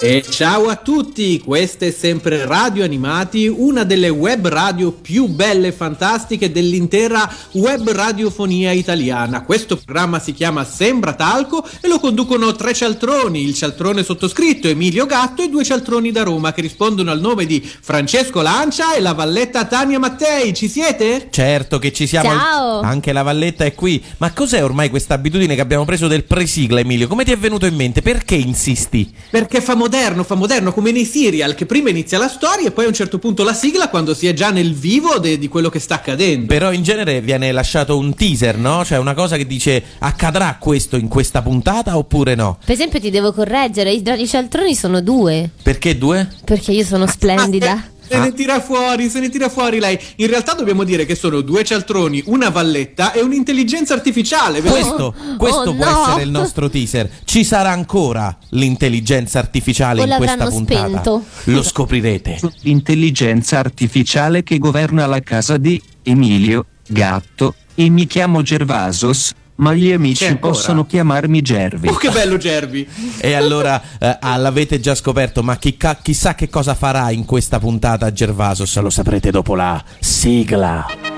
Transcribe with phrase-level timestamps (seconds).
[0.00, 5.68] E ciao a tutti, questa è sempre Radio Animati, una delle web radio più belle
[5.68, 9.42] e fantastiche dell'intera web radiofonia italiana.
[9.42, 15.04] Questo programma si chiama Sembra Talco e lo conducono tre cialtroni, il cialtrone sottoscritto Emilio
[15.04, 19.14] Gatto e due cialtroni da Roma che rispondono al nome di Francesco Lancia e la
[19.14, 20.54] valletta Tania Mattei.
[20.54, 21.26] Ci siete?
[21.28, 22.28] Certo che ci siamo.
[22.28, 22.80] Ciao.
[22.82, 24.00] Anche la valletta è qui.
[24.18, 27.08] Ma cos'è ormai questa abitudine che abbiamo preso del presigla, Emilio?
[27.08, 28.00] Come ti è venuto in mente?
[28.00, 29.12] Perché insisti?
[29.30, 32.84] Perché fa moderno, fa moderno come nei serial che prima inizia la storia e poi
[32.84, 35.70] a un certo punto la sigla quando si è già nel vivo de- di quello
[35.70, 36.46] che sta accadendo.
[36.46, 38.84] Però in genere viene lasciato un teaser, no?
[38.84, 42.58] Cioè una cosa che dice accadrà questo in questa puntata oppure no?
[42.62, 45.48] Per esempio, ti devo correggere: i i cialtroni sono due.
[45.62, 46.28] Perché due?
[46.44, 47.96] Perché io sono splendida.
[48.10, 49.98] Ah, Se ne tira fuori, se ne tira fuori lei.
[50.16, 54.60] In realtà dobbiamo dire che sono due cialtroni, una valletta e un'intelligenza artificiale.
[54.60, 54.74] vero?
[54.74, 56.02] Questo, questo Oh, può no.
[56.06, 57.08] essere il nostro teaser.
[57.24, 60.86] Ci sarà ancora l'intelligenza artificiale O in questa puntata.
[60.88, 61.24] spento.
[61.44, 62.38] Lo scoprirete.
[62.62, 69.92] Intelligenza artificiale che governa la casa di Emilio Gatto e mi chiamo Gervasos, ma gli
[69.92, 71.88] amici possono chiamarmi Gervi.
[71.88, 72.86] Oh, che bello Gervi!
[73.20, 77.24] E allora eh, ah, l'avete già scoperto, ma chi ca- chissà che cosa farà in
[77.24, 81.17] questa puntata Gervasos, lo saprete dopo la sigla.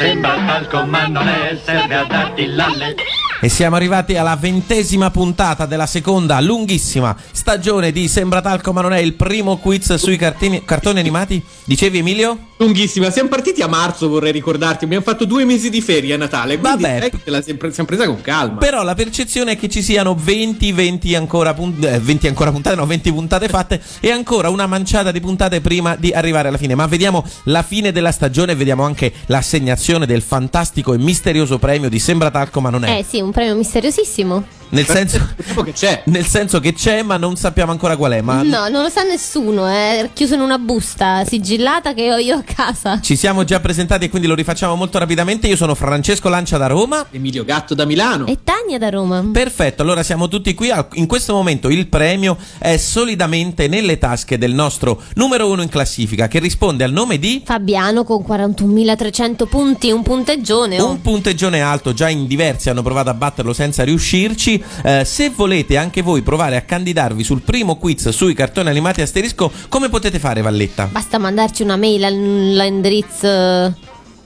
[0.00, 2.94] Sembra talco ma non è, serve a darti l'alle.
[3.42, 8.92] E siamo arrivati alla ventesima puntata della seconda lunghissima stagione di Sembra Talco ma non
[8.92, 11.42] è il primo quiz sui cartini- cartoni animati.
[11.64, 12.48] Dicevi Emilio?
[12.58, 14.84] Lunghissima, siamo partiti a marzo, vorrei ricordarti.
[14.84, 16.58] Abbiamo fatto due mesi di ferie a Natale.
[16.58, 17.10] Quindi Vabbè.
[17.24, 18.58] te la siamo siamo presa con calma.
[18.58, 22.76] Però la percezione è che ci siano 20, 20 ancora, pun- eh, 20 ancora puntate,
[22.76, 26.74] no, 20 puntate fatte e ancora una manciata di puntate prima di arrivare alla fine.
[26.74, 31.88] Ma vediamo la fine della stagione e vediamo anche l'assegnazione del fantastico e misterioso premio
[31.88, 32.98] di Sembra Talco ma non è.
[32.98, 34.44] Eh sì, un premio misteriosissimo.
[34.70, 36.02] Nel senso, Sappiamo che c'è.
[36.06, 38.20] nel senso che c'è ma non sappiamo ancora qual è.
[38.20, 42.36] Ma No, non lo sa nessuno, è chiuso in una busta sigillata che ho io
[42.36, 43.00] a casa.
[43.00, 45.46] ci siamo già presentati e quindi lo rifacciamo molto rapidamente.
[45.48, 47.06] Io sono Francesco Lancia da Roma.
[47.10, 48.26] Emilio Gatto da Milano.
[48.26, 49.24] E Tania da Roma.
[49.32, 50.70] Perfetto, allora siamo tutti qui.
[50.94, 56.28] In questo momento il premio è solidamente nelle tasche del nostro numero uno in classifica
[56.28, 60.80] che risponde al nome di Fabiano con 41.300 punti, un punteggione.
[60.80, 60.90] oh.
[60.90, 61.92] un punteggione alto.
[61.92, 64.59] Già in diversi hanno provato a batterlo senza riuscirci.
[64.82, 69.50] Eh, se volete anche voi provare a candidarvi sul primo quiz sui cartoni animati asterisco,
[69.68, 70.86] come potete fare, Valletta?
[70.90, 73.72] Basta mandarci una mail all'indirizzo eh,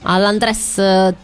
[0.03, 1.15] all'andress eh,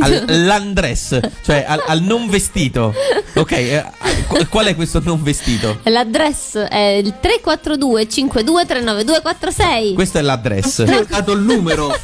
[0.00, 2.92] All'andress, cioè al, al non vestito.
[3.34, 3.84] Ok, eh,
[4.26, 5.78] qu- qual è questo non vestito?
[5.84, 10.78] L'address è il 342 5239 Questo è l'address.
[10.80, 11.94] Ho dato il numero.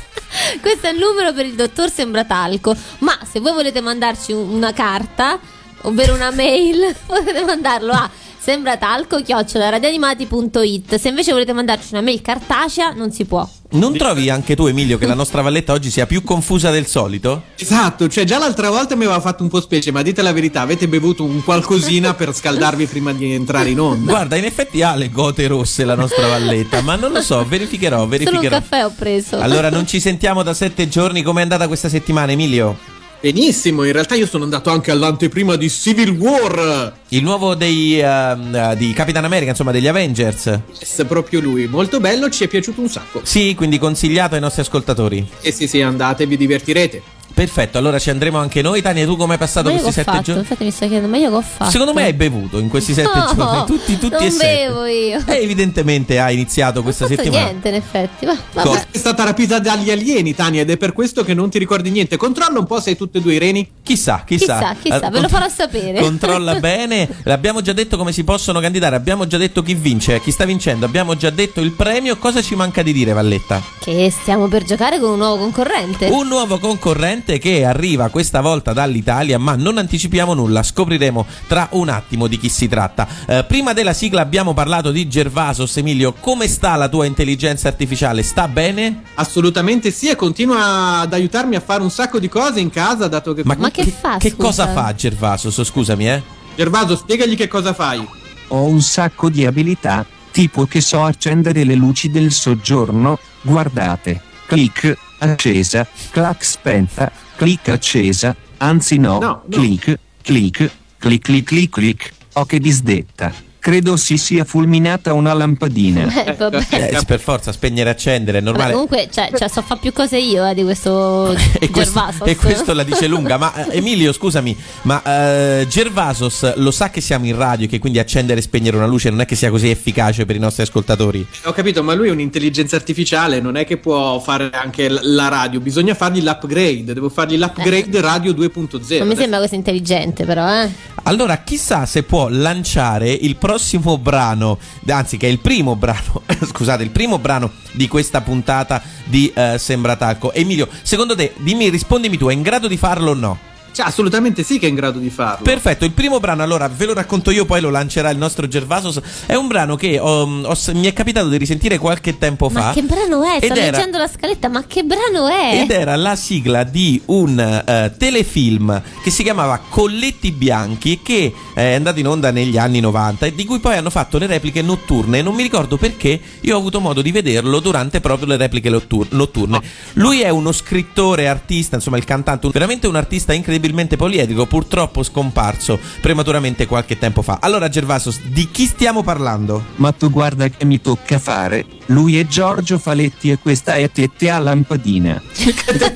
[0.61, 2.75] Questo è il numero per il dottor Sembratalco.
[2.99, 5.39] Ma se voi volete mandarci un- una carta,
[5.85, 8.11] ovvero una mail, potete mandarlo a
[8.45, 10.97] sembratalco-radioanimati.it.
[10.97, 13.49] Se invece volete mandarci una mail cartacea, non si può.
[13.71, 17.43] Non trovi anche tu, Emilio, che la nostra Valletta oggi sia più confusa del solito?
[17.59, 20.61] Esatto, cioè già l'altra volta mi aveva fatto un po' specie, ma dite la verità,
[20.61, 24.13] avete bevuto un qualcosina per scaldarvi prima di entrare in onda.
[24.13, 27.97] Guarda, in effetti ha le gote rosse la nostra Valletta, ma non lo so, verificherò,
[27.97, 28.59] Solo un verificherò.
[28.59, 29.39] caffè ho preso.
[29.39, 32.94] Allora non ci sentiamo da sette giorni, com'è andata questa settimana, Emilio?
[33.25, 36.93] Benissimo, in realtà io sono andato anche all'anteprima di Civil War.
[37.09, 40.61] Il nuovo dei, eh, di Capitan America, insomma, degli Avengers.
[40.79, 43.23] Yes, proprio lui, molto bello, ci è piaciuto un sacco.
[43.23, 45.27] Sì, quindi consigliato ai nostri ascoltatori.
[45.41, 47.01] E sì, sì, andate, vi divertirete.
[47.35, 48.81] Perfetto, allora ci andremo anche noi.
[48.81, 50.23] Tania, tu come hai passato ma questi sette fatto?
[50.23, 50.41] giorni?
[50.43, 51.71] Infatti mi sta chiedendo, ma io che ho fatto?
[51.73, 54.47] Secondo me hai bevuto in questi sette No, giorni, tutti, tutti non e sette.
[54.67, 55.23] bevo io.
[55.27, 57.51] E evidentemente hai iniziato questa Non fatto settimana.
[57.51, 58.25] niente, in effetti.
[58.25, 58.87] Va, vabbè.
[58.93, 62.17] È stata rapita dagli alieni, Tania, ed è per questo che non ti ricordi niente.
[62.17, 63.69] Controlla un po' se hai tutte e due i reni.
[63.85, 64.59] Chissà, chissà.
[64.59, 66.01] Chissà, chissà, Allora, ve lo farò sapere.
[66.01, 67.07] Controlla bene.
[67.25, 68.97] Abbiamo già detto come si possono candidare.
[68.97, 70.87] Abbiamo già detto chi vince, chi sta vincendo.
[70.87, 72.17] Abbiamo già detto il premio.
[72.17, 73.61] Cosa ci manca di dire, Valletta?
[73.81, 76.07] Che stiamo per giocare con un nuovo concorrente.
[76.07, 81.91] Un nuovo concorrente che arriva questa volta dall'Italia, ma non anticipiamo nulla, scopriremo tra un
[81.91, 83.07] attimo di chi si tratta.
[83.27, 88.23] Eh, prima della sigla abbiamo parlato di Gervasos, Emilio, come sta la tua intelligenza artificiale?
[88.23, 89.03] Sta bene?
[89.17, 93.35] Assolutamente sì, e continua ad aiutarmi a fare un sacco di cose in casa, dato
[93.35, 93.43] che...
[93.45, 94.43] Ma che fa, Che scusa?
[94.67, 95.63] cosa fa Gervasos?
[95.65, 96.23] Scusami, eh?
[96.57, 98.07] Gervaso, spiegagli che cosa fai.
[98.49, 104.97] Ho un sacco di abilità, Tipo che so accendere le luci del soggiorno, guardate, clic,
[105.21, 109.43] accesa, clac spenta, clic accesa, anzi no, No, no.
[109.49, 113.33] clic, clic, clic clic clic clic, oh che disdetta.
[113.65, 116.27] Credo si sia fulminata una lampadina.
[116.27, 116.67] Eh, vabbè.
[116.69, 118.73] Eh, per forza, spegnere e accendere, è normale.
[118.73, 122.29] comunque, cioè, cioè, so fa più cose io eh, di questo e, questo, Gervasos.
[122.29, 123.39] e questo la dice lunga.
[123.39, 127.79] Ma eh, Emilio, scusami, ma eh, Gervasos lo sa che siamo in radio e che
[127.79, 130.63] quindi accendere e spegnere una luce non è che sia così efficace per i nostri
[130.63, 131.27] ascoltatori?
[131.45, 135.61] Ho capito, ma lui è un'intelligenza artificiale, non è che può fare anche la radio,
[135.61, 138.99] bisogna fargli l'upgrade, devo fargli l'upgrade radio 2.0.
[138.99, 140.69] Non mi sembra così intelligente, però, eh.
[141.05, 143.53] Allora, chissà se può lanciare il prossimo
[143.99, 149.33] brano, anzi, che è il primo brano, scusate, il primo brano di questa puntata di
[149.35, 150.33] eh, Sembra Talco.
[150.33, 153.53] Emilio, secondo te, dimmi, rispondimi tu, è in grado di farlo o no?
[153.75, 155.43] Cioè, assolutamente sì che è in grado di farlo.
[155.43, 159.01] Perfetto, il primo brano, allora ve lo racconto io, poi lo lancerà il nostro Gervasos.
[159.27, 162.61] È un brano che ho- ho- mi è capitato di risentire qualche tempo fa.
[162.67, 163.39] Ma che brano è?
[163.43, 165.61] Sto era- leggendo la scaletta, ma che brano è?
[165.63, 171.75] Ed era la sigla di un eh, telefilm che si chiamava Colletti Bianchi che è
[171.75, 175.21] andato in onda negli anni 90 e di cui poi hanno fatto le repliche notturne.
[175.21, 179.11] Non mi ricordo perché io ho avuto modo di vederlo durante proprio le repliche nottur-
[179.11, 179.61] notturne.
[179.95, 183.33] Lui è uno scrittore, artista, insomma il cantante, veramente un artista
[183.65, 187.39] incredibilmente poliedrico, purtroppo scomparso prematuramente qualche tempo fa.
[187.41, 189.65] Allora Gervasos, di chi stiamo parlando?
[189.77, 191.65] Ma tu guarda che mi tocca fare.
[191.87, 195.21] Lui è Giorgio Faletti e questa è Tette a lampadina.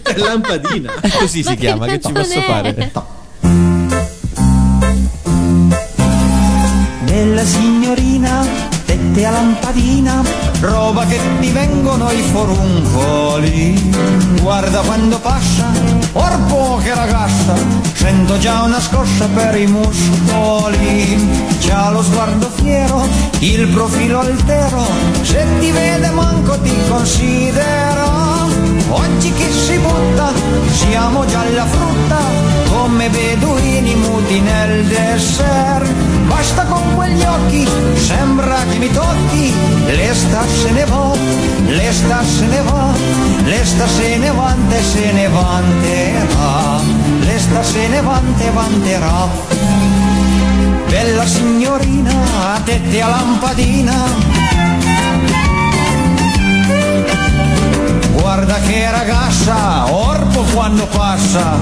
[0.09, 0.93] È lampadina.
[1.19, 2.93] Così si chiama, che ci posso fare?
[7.05, 8.47] Bella signorina,
[8.99, 10.23] tette a lampadina,
[10.61, 13.95] roba che ti vengono i foruncoli.
[14.41, 15.71] Guarda quando passa,
[16.13, 17.55] orpo che ragazza,
[17.93, 21.47] sento già una scossa per i muscoli.
[21.61, 23.07] C'ha lo sguardo fiero,
[23.39, 24.85] il profilo altero,
[25.23, 28.47] se ti vede manco ti considera.
[28.91, 30.33] Oggi che si butta,
[30.73, 32.19] siamo già alla frutta,
[32.89, 35.87] come beduini muti nel dessert.
[36.27, 39.53] Basta con quegli occhi, sembra che mi tocchi.
[39.87, 41.13] L'esta se ne va,
[41.67, 42.93] l'esta se ne va,
[43.45, 46.81] l'esta se ne vante, se ne vanterà.
[47.21, 49.29] L'esta se ne vante, vanterà.
[50.89, 52.13] Bella signorina,
[52.55, 54.58] a tette a lampadina.
[58.21, 61.59] Guarda che ragazza, orpo quando passa.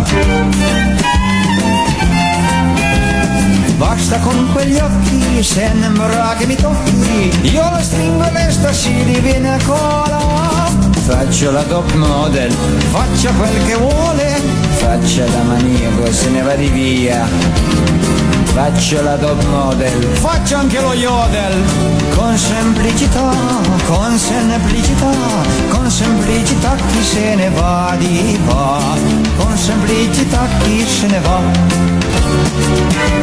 [3.77, 7.31] Basta con quegli occhi, sembra che mi tocchi.
[7.43, 10.19] Io la stringo e lei si diviene cola.
[11.07, 12.51] Faccio la top model,
[12.91, 14.41] faccia quel che vuole.
[14.79, 18.26] Faccia da maniaco, se ne va di via.
[18.57, 21.63] Faccio la top model, faccio anche lo yodel.
[22.15, 23.31] Con semplicità,
[23.87, 25.11] con semplicità,
[25.69, 28.81] con semplicità chi se ne va di va.
[29.37, 33.16] Con semplicità chi se ne va.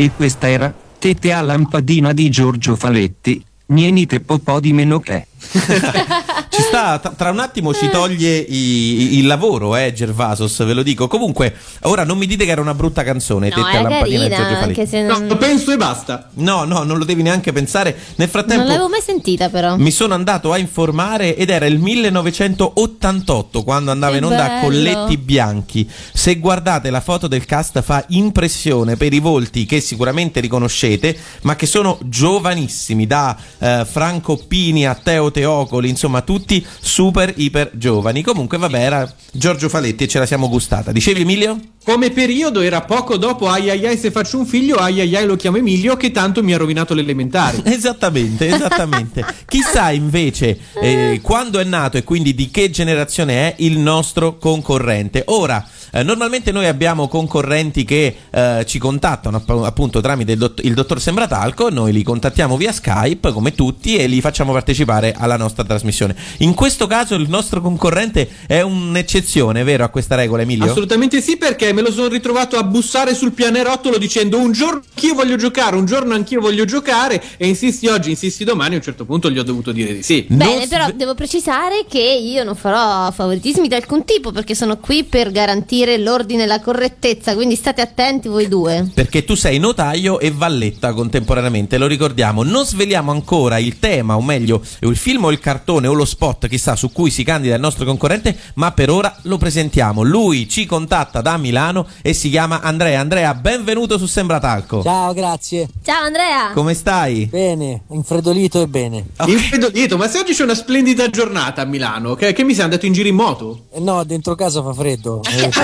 [0.00, 3.44] E questa era Tette a lampadina di Giorgio Faletti.
[3.66, 5.26] Niente po' di meno che.
[5.50, 10.82] Ci sta, tra, un attimo ci toglie i- i- il lavoro, eh, Gervasos, ve lo
[10.82, 11.06] dico.
[11.08, 14.42] Comunque, ora non mi dite che era una brutta canzone, No, Tette a lampadina Giorgio
[14.42, 16.28] carina, anche se No, non, penso e basta.
[16.34, 17.90] No, no, non lo devi neanche pensare.
[17.90, 19.76] Nel non frattempo l'avevo mai sentita, però.
[19.76, 24.60] mi sono andato a informare ed era il 1988 quando andava Che in onda bello.
[24.62, 25.88] Colletti Bianchi.
[26.12, 31.56] Se guardate la foto del cast fa impressione per i volti che sicuramente riconoscete, ma
[31.56, 38.22] che sono giovanissimi, da eh, Franco Pini a Teo Teocoli, insomma tutti super iper giovani.
[38.22, 40.90] Comunque vabbè, era Giorgio Faletti e ce la siamo gustata.
[40.90, 41.60] Dicevi Emilio?
[41.84, 45.26] Come periodo era poco dopo ai ai ai se faccio un figlio, ai ai ai
[45.26, 47.62] lo chiamo Emilio che tanto mi ha rovinato l'elementare.
[47.78, 49.24] Esattamente, esattamente.
[49.46, 55.22] Chissà invece eh, quando è nato e quindi di che generazione è il nostro concorrente.
[55.26, 60.64] Ora, Eh, normalmente noi abbiamo concorrenti che eh, ci contattano app- appunto tramite il, dott-
[60.64, 65.36] il dottor Sembratalco, noi li contattiamo via Skype come tutti e li facciamo partecipare alla
[65.36, 66.14] nostra trasmissione.
[66.38, 70.70] In questo caso il nostro concorrente è un'eccezione, vero, a questa regola, Emilio?
[70.70, 75.14] Assolutamente sì, perché me lo sono ritrovato a bussare sul pianerottolo dicendo un giorno anch'io
[75.14, 79.04] voglio giocare, un giorno anch'io voglio giocare e insisti oggi, insisti domani, a un certo
[79.04, 80.26] punto gli ho dovuto dire di sì.
[80.28, 84.78] Bene, Non però devo precisare che io non farò favoritismi di alcun tipo perché sono
[84.78, 88.90] qui per garantire l'ordine e la correttezza, quindi state attenti voi due.
[88.92, 92.42] Perché tu sei notaio e valletta contemporaneamente, lo ricordiamo.
[92.42, 96.48] Non sveliamo ancora il tema, o meglio, il film o il cartone o lo spot,
[96.48, 100.02] chissà, su cui si candida il nostro concorrente, ma per ora lo presentiamo.
[100.02, 103.00] Lui ci contatta da Milano e si chiama Andrea.
[103.00, 104.82] Andrea, benvenuto su Sembratalco.
[104.82, 105.68] Ciao, grazie.
[105.84, 106.52] Ciao Andrea!
[106.52, 107.26] Come stai?
[107.26, 109.06] Bene, infreddolito e bene.
[109.26, 112.86] Infreddolito, ma se oggi c'è una splendida giornata a Milano, che, che mi sei andato
[112.86, 113.66] in giro in moto?
[113.72, 115.20] Eh no, dentro casa fa freddo,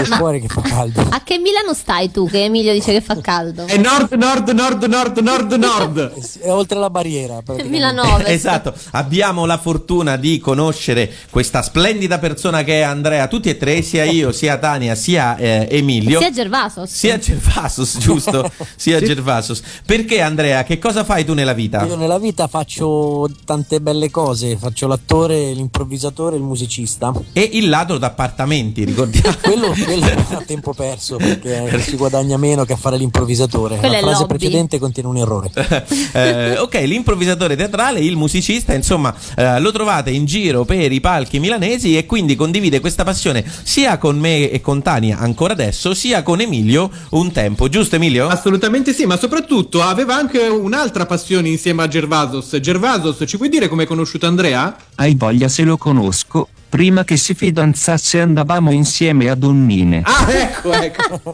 [0.08, 1.06] poi fuori che fa caldo.
[1.10, 3.66] A che Milano stai tu che Emilio dice che fa caldo?
[3.66, 6.12] È nord, nord, nord, nord, nord, nord.
[6.40, 7.42] È oltre la barriera.
[7.64, 8.02] Milano.
[8.34, 13.82] Esatto, abbiamo la fortuna di conoscere questa splendida persona che è Andrea, tutti e tre,
[13.82, 16.18] sia io, sia Tania, sia eh, Emilio.
[16.18, 16.90] Sia Gervasos.
[16.90, 18.50] Sia Gervasos, giusto?
[18.76, 19.62] Sia Gervasos.
[19.84, 21.84] Perché Andrea, che cosa fai tu nella vita?
[21.84, 27.12] Io nella vita faccio tante belle cose, faccio l'attore, l'improvvisatore, il musicista.
[27.32, 29.36] E il ladro d'appartamenti, ricordiamo.
[29.40, 33.76] Quello, quello è a tempo perso perché si guadagna meno che a fare l'improvvisatore.
[33.76, 34.36] Quello la è frase l'hobby.
[34.36, 35.50] precedente contiene un errore.
[36.14, 41.40] Eh, ok, l'improvvisatore teatrale, il musicista, insomma, eh, lo trovate in giro per i palchi
[41.40, 46.22] milanesi e quindi condivide questa passione sia con me e con Tania ancora adesso, sia
[46.22, 48.28] con Emilio un tempo, giusto Emilio?
[48.28, 52.58] Assolutamente sì, ma soprattutto aveva anche un'altra passione insieme a Gervasos.
[52.60, 54.76] Gervasos, ci puoi dire come hai conosciuto Andrea?
[54.94, 56.48] Hai voglia se lo conosco.
[56.74, 60.02] Prima che si fidanzasse andavamo insieme a Donnine.
[60.04, 61.32] Ah, ecco, ecco.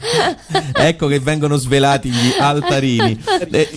[0.74, 3.22] ecco che vengono svelati gli altarini.
[3.52, 3.68] Eh,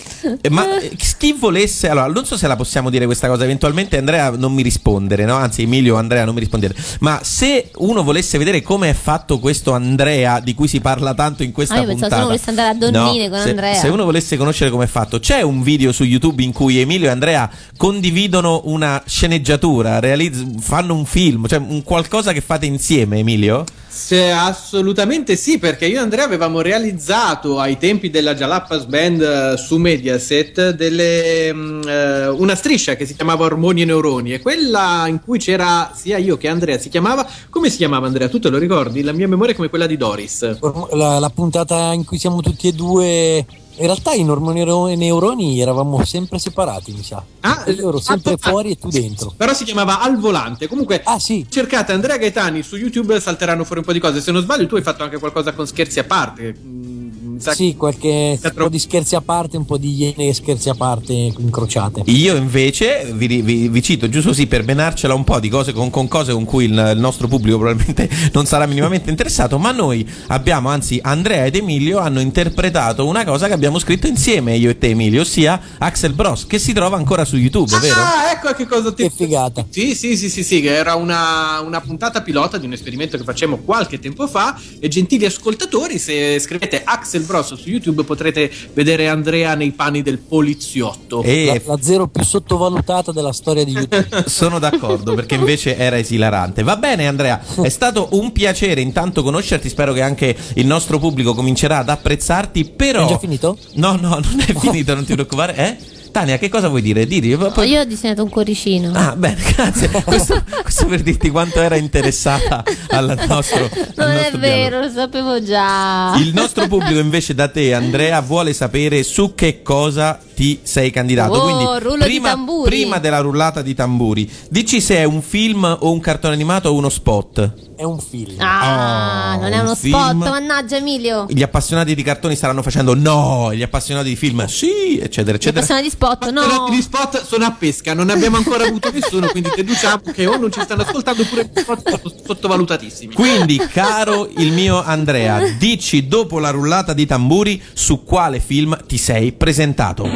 [0.42, 3.98] eh, ma eh, chi volesse, allora, non so se la possiamo dire questa cosa, eventualmente
[3.98, 5.36] Andrea non mi rispondere, no?
[5.36, 6.74] Anzi, Emilio, Andrea non mi rispondere.
[7.02, 11.44] Ma se uno volesse vedere come è fatto questo Andrea di cui si parla tanto
[11.44, 12.16] in questa Ah, io pensavo puntata.
[12.16, 13.76] se uno volesse andare a Donnine con se, Andrea.
[13.76, 17.08] Se uno volesse conoscere come è fatto, c'è un video su YouTube in cui Emilio
[17.08, 23.20] e Andrea condividono una sceneggiatura, realizz- fanno un film, cioè un qualcosa che fate insieme,
[23.20, 23.64] Emilio?
[23.94, 29.58] Sì, assolutamente sì, perché io e Andrea avevamo realizzato ai tempi della Jalapas Band eh,
[29.58, 35.22] su Mediaset delle, eh, una striscia che si chiamava Ormoni e Neuroni e quella in
[35.24, 38.28] cui c'era sia io che Andrea si chiamava come si chiamava Andrea?
[38.30, 39.04] Tu te lo ricordi?
[39.04, 40.60] La mia memoria è come quella di Doris.
[40.94, 43.46] La, la puntata in cui siamo tutti e due.
[43.76, 47.24] In realtà in ormoni e neuroni eravamo sempre separati, mi sa.
[47.40, 49.34] Ah, io ero sempre ah, fuori e tu dentro.
[49.36, 50.68] Però si chiamava Al Volante.
[50.68, 51.48] Comunque, Ah, sì.
[51.50, 54.22] cercate Andrea Gaetani su YouTube, salteranno fuori un po' di cose.
[54.22, 56.56] Se non sbaglio, tu hai fatto anche qualcosa con scherzi a parte.
[56.58, 57.03] Mm,
[57.44, 60.70] sa Sì, qualche un po' di scherzi a parte, un po' di iene e scherzi
[60.70, 62.04] a parte incrociate.
[62.06, 65.90] Io invece vi, vi- vi cito giusto così per menarcela un po' di cose con,
[65.90, 70.08] con cose con cui il, il nostro pubblico probabilmente non sarà minimamente interessato, ma noi
[70.28, 74.78] abbiamo, anzi Andrea ed Emilio hanno interpretato una cosa che abbiamo scritto insieme io e
[74.78, 78.02] te Emilio, ossia Axel Bros, che si trova ancora su YouTube, vero?
[78.02, 79.66] Ah, ecco a che cosa ti Che figata.
[79.70, 83.24] Sì, sì, sì, sì, sì, che era una, una puntata pilota di un esperimento che
[83.24, 84.60] facemmo qualche tempo fa.
[84.80, 90.20] E gentili ascoltatori, se scrivete Axel Bros su YouTube potrete vedere Andrea nei panni del
[90.20, 91.24] poliziotto.
[91.24, 94.24] E La, la zero più sottovalutata della storia di YouTube.
[94.28, 96.64] sono d'accordo perché invece era esilarante.
[96.64, 101.34] Va bene Andrea, è stato un piacere intanto conoscerti, spero che anche il nostro pubblico
[101.34, 103.06] comincerà ad apprezzarti, però...
[103.06, 103.58] È già finito?
[103.74, 105.56] No, no, non è finito, non ti preoccupare.
[105.56, 106.02] Eh?
[106.14, 107.08] Tania, che cosa vuoi dire?
[107.08, 108.92] Didi, poi- io ho disegnato un cuoricino.
[108.94, 109.90] Ah, bene, grazie.
[109.90, 113.64] Questo, questo per dirti quanto era interessata al nostro.
[113.64, 114.86] al non è nostro vero, dialogo.
[114.86, 116.14] lo sapevo già.
[116.18, 121.34] Il nostro pubblico invece da te, Andrea, vuole sapere su che cosa ti sei candidato.
[121.34, 122.70] Oh, Quindi, prima, tamburi.
[122.70, 126.76] prima della rullata di tamburi, dici se è un film o un cartone animato o
[126.76, 127.54] uno spot.
[127.84, 128.36] È un film.
[128.40, 130.20] Ah, Oh, non è uno un spot, film.
[130.20, 131.26] mannaggia Emilio.
[131.28, 135.60] Gli appassionati di cartoni staranno facendo no, gli appassionati di film sì, eccetera, Gli eccetera.
[135.60, 136.40] appassionati di spot, no.
[136.40, 140.26] Appassionati di spot sono a pesca, non ne abbiamo ancora avuto nessuno, quindi deduciamo che
[140.28, 143.16] o non ci stanno ascoltando oppure gli spot sono sottovalutatissimi.
[143.16, 148.98] Quindi, caro il mio Andrea, dici dopo la rullata di tamburi su quale film ti
[148.98, 150.08] sei presentato.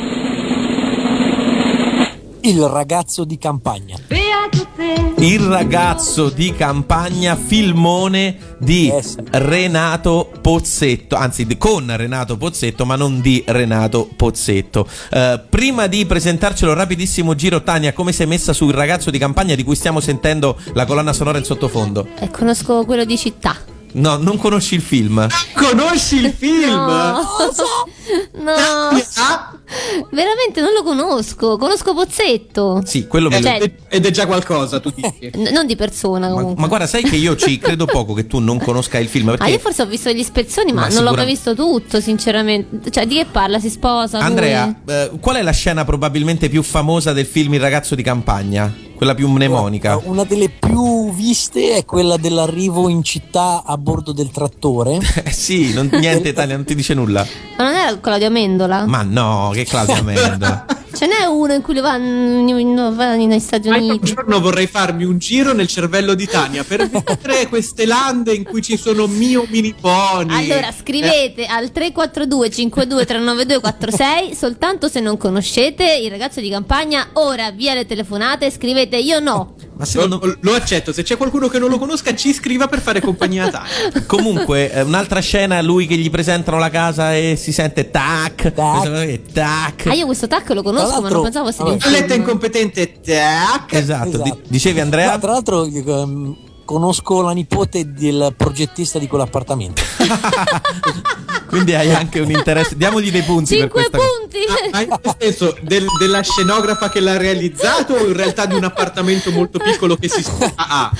[2.41, 3.97] Il ragazzo di campagna.
[5.19, 9.03] Il ragazzo di campagna, filmone di Eh.
[9.31, 14.87] Renato Pozzetto, anzi di- con Renato Pozzetto, ma non di Renato Pozzetto.
[15.11, 19.63] Eh, prima di presentarcelo, rapidissimo giro, Tania, come sei messa sul ragazzo di campagna di
[19.63, 22.07] cui stiamo sentendo la colonna sonora in sottofondo?
[22.19, 23.55] Eh, conosco quello di città.
[23.97, 25.27] No, non conosci il film.
[25.53, 26.69] Conosci il film?
[26.71, 27.19] No.
[28.41, 28.53] No,
[29.15, 29.51] Ah,
[30.11, 31.57] veramente non lo conosco.
[31.57, 32.81] Conosco Pozzetto.
[32.85, 33.45] Sì, quello me lo...
[33.47, 35.31] Cioè- ed ed è già qualcosa, tu dici.
[35.35, 36.61] N- non di persona Ma, comunque.
[36.61, 39.43] ma guarda, sai che io ci credo poco che tu non conosca il film perché
[39.43, 41.99] Ah, io forse ho visto gli spezzoni, ma, Ma non l'ho sicura- mai visto tutto,
[41.99, 42.89] sinceramente.
[42.91, 43.59] Cioè, di che parla?
[43.59, 44.19] Si sposa?
[44.19, 44.27] lui?
[44.27, 48.73] Andrea, eh, qual è la scena probabilmente più famosa del film Il ragazzo di campagna?
[48.97, 49.99] Quella più mnemonica.
[50.05, 54.97] Una delle più viste è quella dell'arrivo in città a bordo del trattore.
[55.23, 57.23] Eh sì, non- niente Italia, non ti dice nulla.
[57.57, 58.85] Ma non era Claudio Amendola?
[58.87, 60.65] Ma no, che Claudia Amendola.
[60.95, 63.89] Ce n'è uno in cui lui va, in- in- va negli Stati Ma io un
[63.89, 64.13] Uniti.
[64.13, 68.61] giorno vorrei farmi un giro nel cervello di Tania per vedere queste lande in cui
[68.61, 70.51] ci sono mio mini pony.
[70.51, 77.09] Allora scrivete al 342 52 392 46 soltanto se non conoscete il ragazzo di campagna.
[77.13, 79.55] Ora via le telefonate, scrivete io no.
[79.77, 82.81] Ma Lo, secondo lo accetto, se c'è qualcuno che non lo conosca ci scriva per
[82.81, 83.49] fare compagnia a
[83.91, 84.05] Tania.
[84.07, 89.21] Comunque, eh, un'altra scena, lui che gli presentano la casa e si sente tac, Tac.
[89.31, 89.85] tac.
[89.87, 91.73] Ah, io questo tac lo conosco, ma non pensavo fosse di vabbè.
[91.75, 91.93] un film.
[91.93, 93.73] Letta incompetente, tac.
[93.73, 94.23] Esatto, Esatto.
[94.23, 95.09] di- dicevi Andrea?
[95.11, 99.81] Ma tra l'altro ehm, conosco la nipote del progettista di quell'appartamento.
[101.57, 102.75] Quindi hai anche un interesse.
[102.77, 104.09] Diamogli dei punti per 5 questa cosa.
[104.19, 104.37] punti.
[104.47, 108.55] Ah, Ma in che senso del- della scenografa che l'ha realizzato o in realtà di
[108.55, 110.53] un appartamento molto piccolo che si sposa?
[110.55, 110.91] Ah,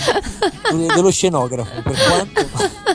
[0.72, 2.86] de- dello scenografo, per quanto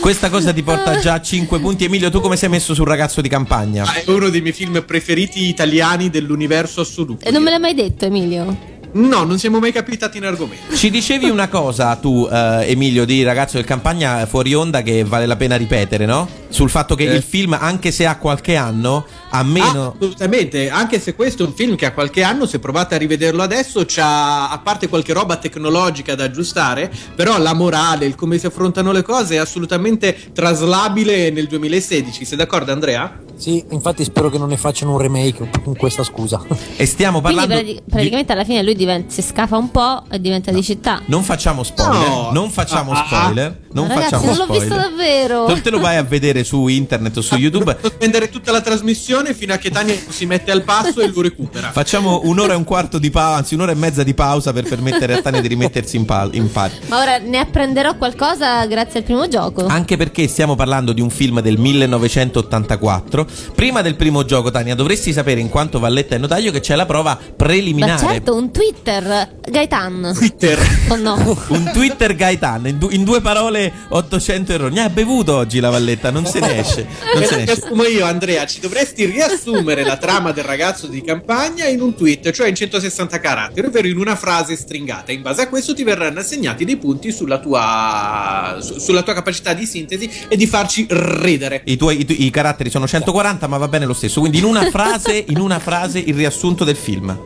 [0.00, 1.84] Questa cosa ti porta già a 5 punti.
[1.84, 3.84] Emilio, tu come sei messo sul ragazzo di campagna?
[3.84, 7.24] ah, è uno dei miei film preferiti italiani dell'universo assoluto.
[7.26, 8.72] E non me l'hai mai detto, Emilio?
[8.96, 10.74] No, non siamo mai capitati in argomento.
[10.74, 15.26] Ci dicevi una cosa tu, eh, Emilio, di ragazzo del campagna fuori onda che vale
[15.26, 16.28] la pena ripetere, no?
[16.48, 17.14] Sul fatto che Eh.
[17.16, 19.04] il film, anche se ha qualche anno,
[19.36, 19.94] Ah, meno.
[19.96, 23.42] assolutamente, anche se questo è un film che ha qualche anno, se provate a rivederlo
[23.42, 28.46] adesso, c'ha, a parte qualche roba tecnologica da aggiustare, però la morale, il come si
[28.46, 32.24] affrontano le cose è assolutamente traslabile nel 2016.
[32.24, 33.20] Sei d'accordo Andrea?
[33.36, 36.40] Sì, infatti spero che non ne facciano un remake con questa scusa.
[36.76, 37.64] E stiamo Quindi parlando.
[37.64, 41.00] prati- di- praticamente alla fine lui diventa, si scafa un po' e diventa di città.
[41.06, 42.08] Non facciamo spoiler.
[42.08, 42.30] No.
[42.32, 43.62] Non facciamo Ah, ah, spoiler.
[43.74, 44.68] Non Ragazzi, facciamo non l'ho spoiler.
[44.68, 45.48] visto davvero.
[45.48, 47.74] Non te lo vai a vedere su internet o su YouTube.
[47.80, 51.20] Posso spendere tutta la trasmissione fino a che Tania si mette al passo e lo
[51.20, 51.72] recupera.
[51.72, 55.14] Facciamo un'ora e un quarto di pausa, anzi un'ora e mezza di pausa per permettere
[55.14, 56.72] a Tania di rimettersi in, pal- in pari.
[56.86, 59.66] Ma ora ne apprenderò qualcosa grazie al primo gioco.
[59.66, 63.26] Anche perché stiamo parlando di un film del 1984.
[63.56, 66.86] Prima del primo gioco, Tania, dovresti sapere in quanto valletta e notaio che c'è la
[66.86, 67.98] prova Ma preliminare.
[68.06, 69.30] certo, un Twitter.
[69.50, 70.12] Gaetan.
[70.16, 70.58] Twitter.
[70.90, 71.14] O no?
[71.48, 74.74] Un Twitter Gaetan, in, du- in due parole 800 errori.
[74.74, 76.86] Ne ha bevuto oggi la valletta, non se ne esce.
[77.14, 77.54] Non se ne esce.
[77.54, 78.44] riassumo io, Andrea.
[78.46, 83.20] Ci dovresti riassumere la trama del ragazzo di campagna in un tweet, cioè in 160
[83.20, 85.12] caratteri, ovvero in una frase stringata.
[85.12, 89.52] In base a questo ti verranno assegnati dei punti sulla tua, su- sulla tua capacità
[89.54, 91.62] di sintesi e di farci ridere.
[91.64, 94.20] I tuoi i, tu- i caratteri sono 140, ma va bene lo stesso.
[94.20, 97.16] Quindi in una frase, in una frase il riassunto del film.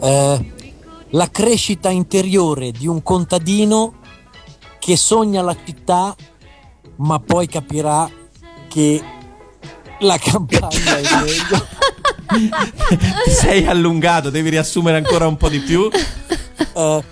[0.00, 0.52] Eh,
[1.12, 3.94] la crescita interiore di un contadino
[4.88, 6.16] che sogna la città,
[6.96, 8.10] ma poi capirà
[8.68, 9.02] che
[9.98, 11.66] la campagna è meglio.
[13.24, 15.90] Ti sei allungato, devi riassumere ancora un po' di più.
[15.92, 17.04] Eh,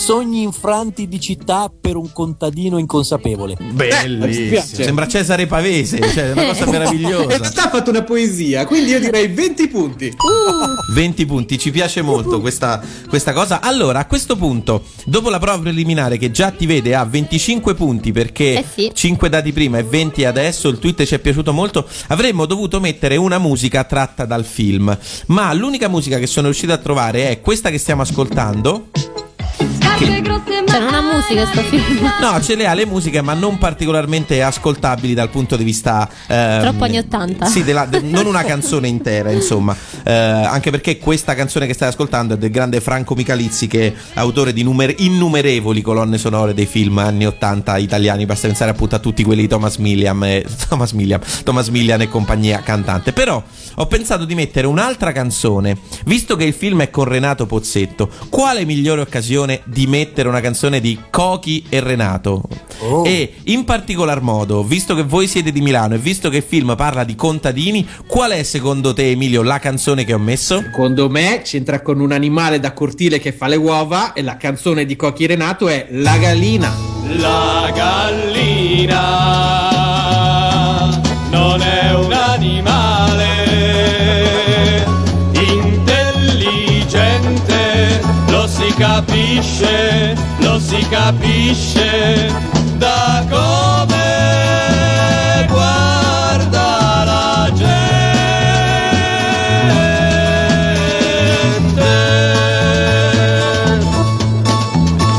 [0.00, 3.56] sogni infranti di città per un contadino inconsapevole.
[3.72, 4.82] Bellissimo.
[4.84, 7.36] Sembra Cesare Pavese, cioè è una cosa In meravigliosa.
[7.36, 10.10] realtà ha fatto una poesia, quindi io direi 20 punti.
[10.94, 13.60] 20 punti, ci piace molto questa, questa cosa.
[13.60, 18.10] Allora, a questo punto, dopo la prova preliminare che già ti vede a 25 punti
[18.10, 18.90] perché Eh sì.
[18.92, 23.16] 5 dati prima e 20 adesso, il tweet ci è piaciuto molto, avremmo dovuto mettere
[23.16, 24.96] una musica tratta dal film.
[25.26, 28.88] Ma l'unica musica che sono riuscito a trovare è questa che stiamo ascoltando.
[30.04, 32.10] Cioè, non ha musica sto film.
[32.20, 36.08] No, ce le ha le musiche, ma non particolarmente ascoltabili dal punto di vista.
[36.26, 37.44] ehm, Troppo anni 80.
[37.46, 39.76] Sì, della- de- non una canzone intera, insomma.
[40.02, 43.92] Eh, anche perché questa canzone che stai ascoltando è del grande Franco Michalizzi, che è
[44.14, 48.24] autore di numer- innumerevoli colonne sonore dei film anni 80 italiani.
[48.24, 52.08] Basta pensare appunto a tutti quelli di Thomas Milliam, e, Thomas Milliam, Thomas Millian e
[52.08, 53.12] compagnia cantante.
[53.12, 53.42] Però
[53.74, 58.08] ho pensato di mettere un'altra canzone, visto che il film è con Renato Pozzetto.
[58.30, 62.42] Quale migliore occasione di mettere una canzone di Cochi e Renato?
[62.78, 63.04] Oh.
[63.04, 66.74] E in particolar modo, visto che voi siete di Milano e visto che il film
[66.76, 70.60] parla di contadini, qual è secondo te, Emilio, la canzone che ho messo?
[70.60, 74.86] Secondo me c'entra con un animale da cortile che fa le uova e la canzone
[74.86, 76.72] di Cocchi Renato è La gallina.
[77.18, 79.59] La gallina
[89.00, 92.30] capisce, lo si capisce,
[92.76, 94.26] da come
[95.48, 97.78] guarda la gente.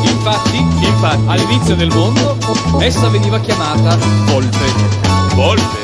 [0.03, 2.37] Infatti, infatti, all'inizio del mondo,
[2.79, 4.73] essa veniva chiamata Volpe.
[5.33, 5.79] Volpe?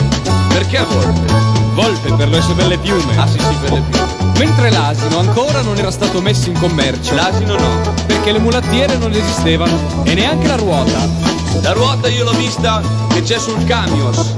[0.50, 1.47] Perché Volpe?
[1.78, 3.16] Volpe per le sue belle piume.
[3.18, 4.08] Ah sì sì, per le piume.
[4.40, 7.14] Mentre l'asino ancora non era stato messo in commercio.
[7.14, 7.94] L'asino no.
[8.08, 11.08] Perché le mulattiere non esistevano e neanche la ruota.
[11.62, 14.34] La ruota io l'ho vista che c'è sul camions.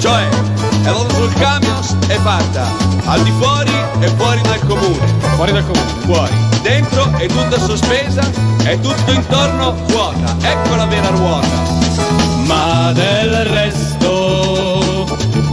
[0.00, 2.66] Cioè, è proprio sul camions è fatta
[3.06, 5.14] al di fuori e fuori dal comune.
[5.34, 5.92] Fuori dal comune?
[6.04, 6.34] Fuori.
[6.60, 8.20] Dentro è tutta sospesa,
[8.64, 10.36] è tutto intorno vuota.
[10.42, 11.48] Ecco la vera ruota.
[12.44, 14.71] Ma del resto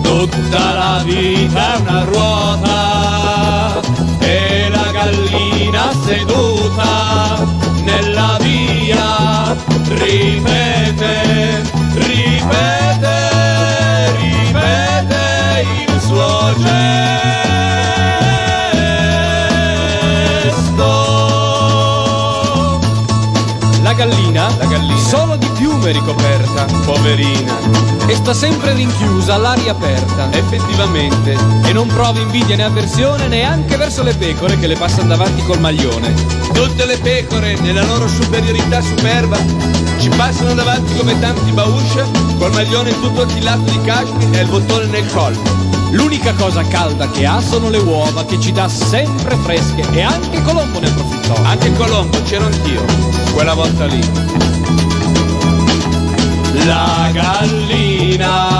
[0.10, 3.80] tutta la vita è una ruota
[4.20, 7.46] e la gallina seduta
[7.84, 9.56] nella via.
[9.88, 11.62] Ripete,
[11.94, 13.18] ripete,
[14.18, 16.88] ripete il suo gesto.
[23.84, 27.49] La gallina, la gallina, solo di piume ricoperta, poverina,
[28.10, 34.02] e sta sempre rinchiusa all'aria aperta, effettivamente, e non prova invidia né avversione neanche verso
[34.02, 36.12] le pecore che le passano davanti col maglione.
[36.52, 39.38] Tutte le pecore, nella loro superiorità superba,
[40.00, 42.04] ci passano davanti come tanti bauscia,
[42.40, 45.68] col maglione tutto attillato di cashmere e il bottone nel collo.
[45.92, 50.42] L'unica cosa calda che ha sono le uova che ci dà sempre fresche e anche
[50.42, 51.36] Colombo ne approfittò.
[51.44, 52.84] Anche Colombo, c'ero anch'io,
[53.34, 54.49] quella volta lì.
[56.66, 58.58] La gallina.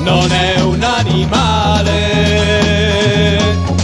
[0.00, 1.96] Non è un animale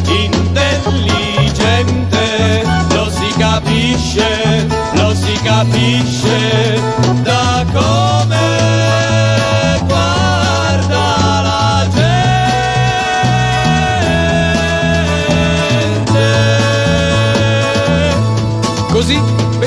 [0.09, 6.81] intelligente, lo si capisce, lo si capisce
[7.23, 8.24] da come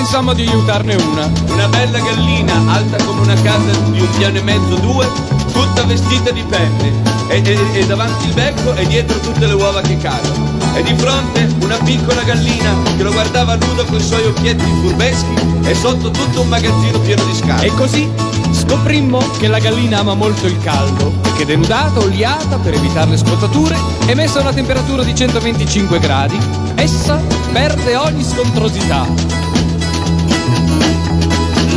[0.10, 1.30] pensammo di aiutarne una.
[1.50, 5.06] Una bella gallina alta come una casa di un piano e mezzo, due,
[5.52, 6.93] tutta vestita di penne.
[7.28, 10.50] E, e- e davanti il becco e dietro tutte le uova che cadono.
[10.76, 15.34] E di fronte una piccola gallina che lo guardava nudo con i suoi occhietti furbeschi
[15.63, 17.65] e sotto tutto un magazzino pieno di scarpe.
[17.65, 18.10] E così
[18.52, 23.17] scoprimmo che la gallina ama molto il caldo e che denudata, oliata per evitare le
[23.17, 26.38] scottature e messa a una temperatura di 125 gradi,
[26.76, 29.27] essa perde ogni scontrosità.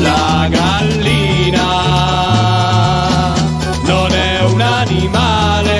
[0.00, 1.64] La gallina.
[3.84, 5.78] Non è un animale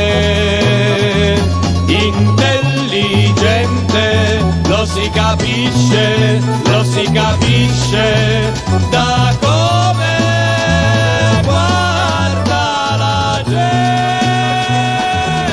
[1.87, 8.53] intelligente, lo si capisce, lo si capisce
[8.91, 9.50] da come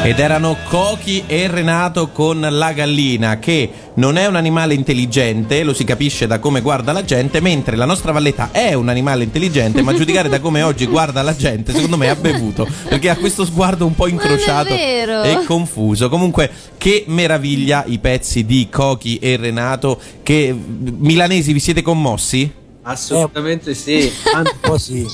[0.08, 5.74] Ed erano Cochi e Renato con la gallina, che non è un animale intelligente, lo
[5.74, 9.82] si capisce da come guarda la gente, mentre la nostra Valletta è un animale intelligente,
[9.82, 13.44] ma giudicare da come oggi guarda la gente, secondo me ha bevuto, perché ha questo
[13.44, 16.08] sguardo un po' incrociato e confuso.
[16.08, 22.50] Comunque, che meraviglia i pezzi di Cochi e Renato, che milanesi vi siete commossi?
[22.84, 24.10] Assolutamente sì.
[24.34, 25.06] Un po' sì.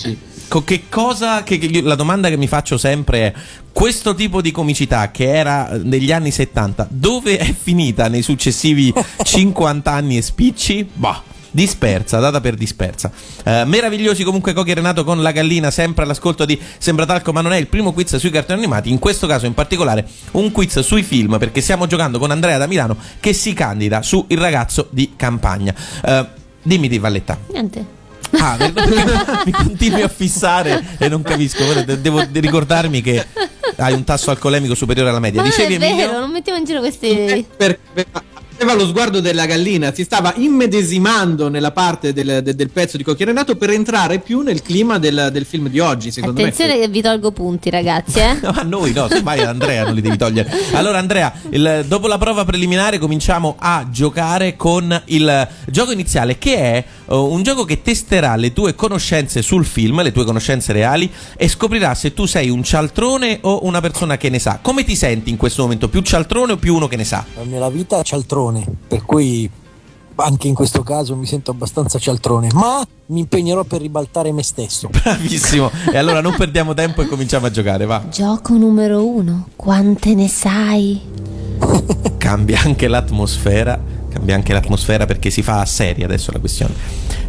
[0.53, 3.33] Co- che cosa che, che la domanda che mi faccio sempre è
[3.71, 8.93] questo tipo di comicità che era eh, negli anni 70 dove è finita nei successivi
[9.23, 10.87] 50 anni e spicci?
[10.93, 13.11] Bah Dispersa, data per dispersa.
[13.43, 17.41] Eh, meravigliosi comunque Cochi e Renato con la gallina, sempre all'ascolto di Sembra Talco, ma
[17.41, 18.89] non è il primo quiz sui cartoni animati.
[18.89, 22.65] In questo caso, in particolare, un quiz sui film, perché stiamo giocando con Andrea da
[22.65, 25.75] Milano che si candida su Il ragazzo di campagna.
[26.03, 26.25] Eh,
[26.63, 27.37] dimmi di Valletta.
[27.51, 28.01] Niente.
[28.39, 28.57] Ah,
[29.45, 31.63] mi continui a fissare e non capisco.
[31.83, 33.25] Devo ricordarmi che
[33.77, 35.41] hai un tasso alcolemico superiore alla media.
[35.41, 36.19] Ma non Dicevi è vero, Emilio?
[36.19, 37.45] non mettiamo in giro questi.
[37.55, 37.79] Per-
[38.55, 43.03] aveva lo sguardo della gallina, si stava immedesimando nella parte del, de- del pezzo di
[43.03, 46.75] Cocchi e Renato per entrare più nel clima del, del film di oggi, secondo Attenzione
[46.75, 46.79] me.
[46.81, 48.37] che vi tolgo punti, ragazzi, eh.
[48.41, 50.49] No, a noi no, semmai ad Andrea non li devi togliere.
[50.73, 56.55] Allora Andrea, il- dopo la prova preliminare cominciamo a giocare con il gioco iniziale che
[56.57, 56.83] è
[57.21, 61.93] un gioco che testerà le tue conoscenze sul film, le tue conoscenze reali e scoprirà
[61.95, 64.59] se tu sei un cialtrone o una persona che ne sa.
[64.61, 65.89] Come ti senti in questo momento?
[65.89, 67.25] Più cialtrone o più uno che ne sa?
[67.43, 69.49] Nella vita cialtrone, per cui
[70.15, 74.89] anche in questo caso mi sento abbastanza cialtrone, ma mi impegnerò per ribaltare me stesso.
[74.93, 75.71] Bravissimo.
[75.91, 78.03] E allora non perdiamo tempo e cominciamo a giocare, va.
[78.09, 79.49] Gioco numero uno.
[79.55, 81.01] Quante ne sai?
[82.17, 84.01] Cambia anche l'atmosfera.
[84.13, 86.73] Cambia anche l'atmosfera perché si fa seria adesso la questione.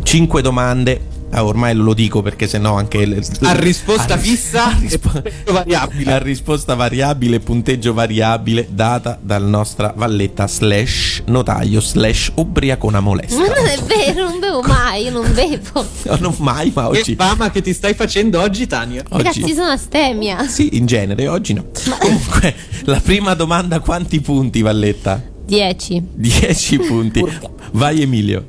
[0.02, 4.66] Cinque domande Ah, ormai lo dico perché sennò anche il- A risposta a ris- fissa
[4.66, 5.10] a rispo-
[5.50, 6.12] variabile.
[6.12, 13.48] a risposta variabile punteggio variabile data dalla nostra valletta slash notaio slash ubriacona molesta Non
[13.66, 15.84] è vero, non bevo mai, io non bevo.
[16.06, 19.02] No, non mai ma Che oggi fama che ti stai facendo oggi, Tania?
[19.08, 20.46] Ragazzi, oggi sono astemia.
[20.46, 21.64] sì in genere oggi no
[21.98, 25.20] comunque la prima domanda quanti punti Valletta?
[25.46, 26.02] 10.
[26.14, 27.50] 10 punti Urca.
[27.72, 28.46] vai Emilio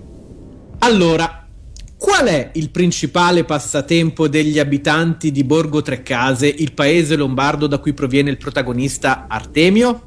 [0.80, 1.48] Allora,
[1.98, 7.94] qual è il principale passatempo degli abitanti di Borgo Treccase, il paese lombardo da cui
[7.94, 10.02] proviene il protagonista Artemio?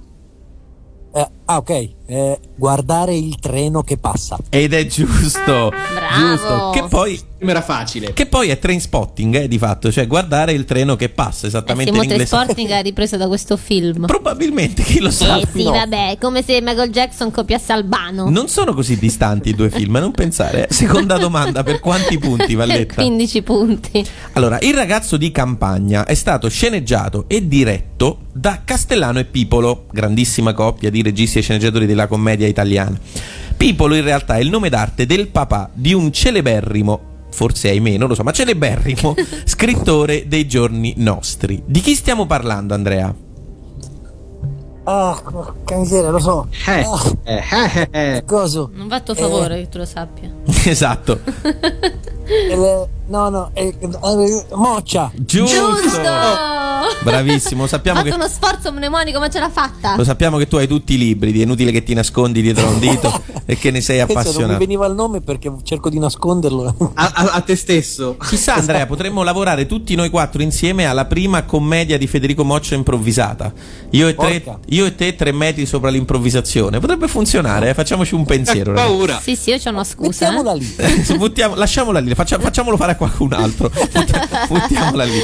[1.15, 1.89] Eh, ah, ok.
[2.11, 4.39] Eh, guardare il treno che passa.
[4.49, 6.17] ed è giusto Bravo.
[6.19, 8.15] giusto che poi Era facile.
[8.15, 11.49] Che poi è train spotting, eh, di fatto, cioè guardare il treno che passa Eh,
[11.49, 12.35] esattamente Siamo in inglese.
[12.35, 14.07] Sporting ha ripreso da questo film.
[14.07, 15.37] Probabilmente, chi lo sa.
[15.39, 18.29] Eh sì, vabbè, come se Michael Jackson copiasse Albano.
[18.31, 20.67] Non sono così distanti i due film, non pensare.
[20.67, 20.73] eh.
[20.73, 22.95] Seconda domanda, per quanti punti, Valletta?
[22.95, 24.05] 15 punti.
[24.33, 30.53] Allora, Il ragazzo di campagna è stato sceneggiato e diretto da Castellano e Pipolo, grandissima
[30.55, 32.99] coppia di registi e sceneggiatori della commedia italiana.
[33.57, 38.09] Pipolo in realtà è il nome d'arte del papà di un celeberrimo Forse ahimè, non
[38.09, 41.63] lo so, ma celeberrimo scrittore dei giorni nostri.
[41.65, 43.15] Di chi stiamo parlando, Andrea?
[44.85, 46.49] Ah, porca miseria, lo so.
[46.67, 48.25] Eh, Ah, eh, eh, eh.
[48.25, 48.71] coso?
[48.73, 50.33] Non va a tuo favore che tu lo sappia.
[50.65, 51.21] esatto.
[53.09, 55.11] No, no, eh, eh, Moccia.
[55.15, 55.57] Giusto!
[57.03, 59.97] Bravissimo, Ha sappiamo fatto che uno sforzo mnemonico, ma ce l'ha fatta.
[59.97, 62.79] Lo sappiamo che tu hai tutti i libri, è inutile che ti nascondi dietro un
[62.79, 64.59] dito e che ne sei Penso non mi appassionato.
[64.59, 66.93] veniva il nome perché cerco di nasconderlo.
[66.95, 68.17] A, a- a te stesso.
[68.29, 73.53] Chissà Andrea, potremmo lavorare tutti noi quattro insieme alla prima commedia di Federico Moccia improvvisata.
[73.91, 76.79] Io e, tre, io e te tre metri sopra l'improvvisazione.
[76.79, 77.75] Potrebbe funzionare, eh?
[77.75, 78.73] facciamoci un pensiero.
[78.75, 78.89] ragazzi.
[78.89, 79.19] paura.
[79.21, 80.31] Sì, sì, io c'ho una scusa.
[80.31, 80.57] Mettiamola eh.
[81.09, 81.17] lì.
[81.17, 83.71] Buttiamo- lasciamola lì, faccia- facciamolo fare a qualcun altro.
[84.49, 85.21] Buttiamola lì.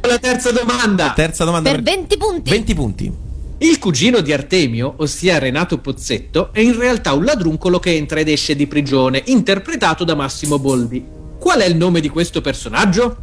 [0.00, 1.12] La terza domanda.
[1.12, 2.50] Terza domanda Per 20 punti.
[2.50, 3.12] 20 punti.
[3.58, 8.28] Il cugino di Artemio, ossia Renato Pozzetto, è in realtà un ladruncolo che entra ed
[8.28, 11.04] esce di prigione, interpretato da Massimo Boldi.
[11.38, 13.16] Qual è il nome di questo personaggio?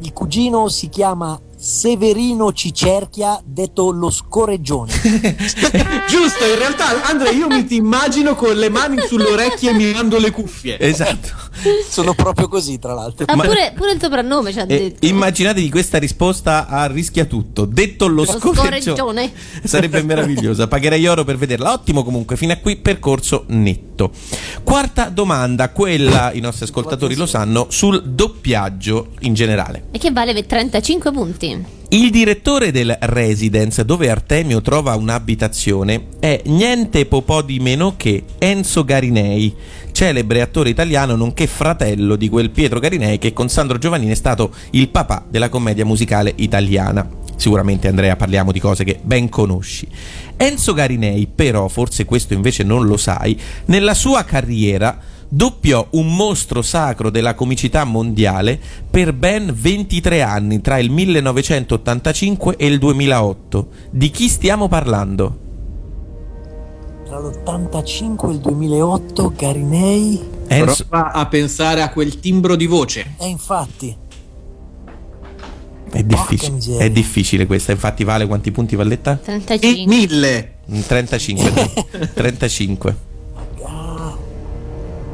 [0.00, 4.90] Il cugino si chiama Severino Cicerchia, detto lo scoreggione.
[6.10, 10.18] Giusto, in realtà, Andrea, io mi ti immagino con le mani sulle orecchie e mirando
[10.18, 10.78] le cuffie.
[10.80, 11.28] Esatto.
[11.88, 13.24] Sono proprio così, tra l'altro.
[13.34, 15.06] Ma- pure, pure il soprannome ci ha E detto.
[15.06, 17.64] immaginatevi questa risposta a rischia tutto.
[17.64, 19.32] Detto lo, Lo scorreggione.
[19.64, 20.68] Sarebbe meravigliosa.
[20.68, 21.72] Pagherei oro per vederla.
[21.72, 24.10] Ottimo comunque, fino a qui percorso netto.
[24.62, 29.84] Quarta domanda, quella i nostri ascoltatori lo sanno, sul doppiaggio in generale.
[29.90, 31.80] E che vale 35 punti.
[31.92, 38.24] Il direttore del Residence, dove Artemio trova un'abitazione, è niente po' po' di meno che
[38.38, 39.54] Enzo Garinei,
[39.92, 44.54] celebre attore italiano nonché fratello di quel Pietro Garinei che con Sandro Giovannini è stato
[44.70, 47.06] il papà della commedia musicale italiana.
[47.36, 49.86] Sicuramente Andrea parliamo di cose che ben conosci.
[50.38, 54.98] Enzo Garinei, però, forse questo invece non lo sai, nella sua carriera
[55.34, 62.66] doppiò un mostro sacro della comicità mondiale per ben 23 anni tra il 1985 e
[62.66, 63.68] il 2008.
[63.90, 65.38] Di chi stiamo parlando?
[67.06, 70.20] Tra l'85 e il 2008, Garinei.
[70.48, 73.14] Enzo, Prova a pensare a quel timbro di voce.
[73.18, 73.96] E infatti,
[75.90, 79.12] è difficile, è difficile questa, infatti vale quanti punti Valletta?
[79.12, 79.86] E 35.
[79.86, 80.54] mille.
[80.70, 81.72] Mm, 35.
[82.12, 83.10] 35.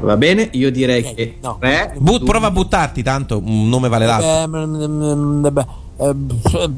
[0.01, 1.57] Va bene, io direi Ok, che no.
[1.61, 4.63] tre, But- prova a buttarti, tanto un nome vale l'altro.
[5.99, 6.71] eh, eh,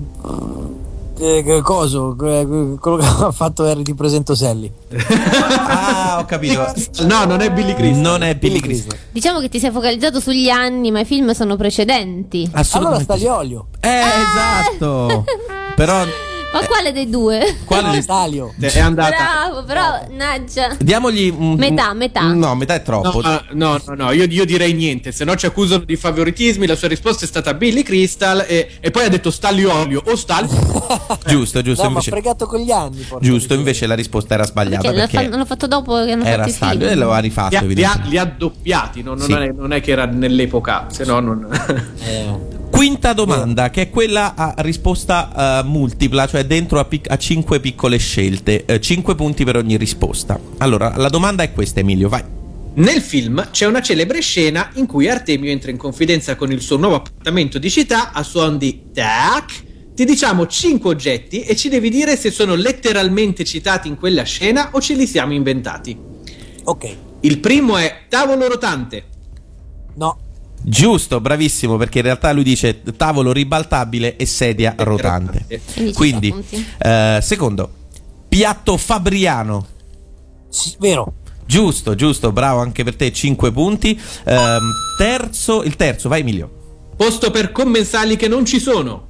[1.19, 2.47] eh, eh, coso, eh,
[2.81, 4.71] quello che ha fatto Harry ti presento Sally.
[5.73, 6.73] Ah, ho capito.
[7.05, 8.01] No, non è Billy Crystal.
[8.01, 8.99] Non è Billy Crystal.
[9.13, 12.43] Diciamo che ti sei focalizzato sugli anni, ma i film sono precedenti.
[12.47, 13.05] Allora Assolutamente.
[13.05, 13.23] sta sì.
[13.23, 13.67] gli olio.
[13.79, 15.25] Eh, esatto.
[15.77, 16.05] Però
[16.53, 17.59] Ma quale dei due?
[17.65, 18.53] quale Stalio.
[18.59, 19.11] È andata.
[19.11, 20.77] Bravo, però, naggia.
[20.81, 22.23] Diamogli un- Metà, metà.
[22.33, 23.21] No, metà è No, troppo.
[23.21, 26.75] ah, no, no, no, io, io direi niente, se no ci accusano di favoritismi, la
[26.75, 30.49] sua risposta è stata Billy Crystal e, e poi ha detto Staglio Olio o Staglio.
[31.27, 31.83] Giusto, giusto.
[31.85, 33.03] No, ma invece, fregato con gli anni.
[33.09, 36.47] porca giusto, invece la risposta era sbagliata Perché perché l'hanno fatto dopo che hanno era
[36.49, 36.83] fatto film.
[36.89, 37.57] e lo ha Li rifatto.
[37.57, 38.09] ha, li ha- evidentemente.
[38.11, 39.15] li ha doppiati, no?
[39.15, 39.33] non, Sì.
[39.33, 41.47] è, non è che era nell'epoca, se no non...
[42.03, 47.19] Eh, Quinta domanda, che è quella a risposta eh, multipla, cioè dentro a, pic- a
[47.19, 50.41] cinque piccole scelte, eh, cinque punti per ogni risposta.
[50.59, 52.23] Allora, la domanda è questa, Emilio, vai.
[52.73, 56.77] Nel film c'è una celebre scena in cui Artemio entra in confidenza con il suo
[56.77, 59.65] nuovo appuntamento di città a suon di tac.
[59.95, 64.71] Ti diciamo cinque oggetti e ci devi dire se sono letteralmente citati in quella scena
[64.73, 65.99] o ce li siamo inventati.
[66.65, 69.05] ok, Il primo è tavolo rotante,
[69.97, 70.19] no,
[70.63, 75.47] Giusto, bravissimo, perché in realtà lui dice tavolo ribaltabile e sedia rotante.
[75.75, 77.71] Quindi, Quindi, eh, secondo,
[78.29, 79.67] piatto fabriano.
[80.49, 81.15] Sì, vero.
[81.47, 83.99] Giusto, giusto, bravo anche per te, 5 punti.
[84.25, 86.49] Ehm, terzo, il terzo, vai Emilio.
[86.97, 89.07] Posto per commensali che non ci sono.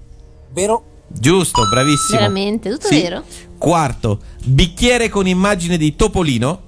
[0.53, 0.85] Vero.
[1.09, 2.19] Giusto, bravissimo.
[2.19, 3.03] Veramente, tutto Sì.
[3.03, 3.25] vero?
[3.59, 6.63] Quarto, bicchiere con immagine di Topolino.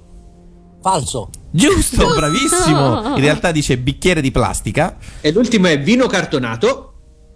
[0.81, 1.29] Falso.
[1.55, 2.15] Giusto, Giusto.
[2.15, 3.15] bravissimo.
[3.15, 4.97] In realtà dice bicchiere di plastica.
[5.21, 6.89] E l'ultimo è vino cartonato.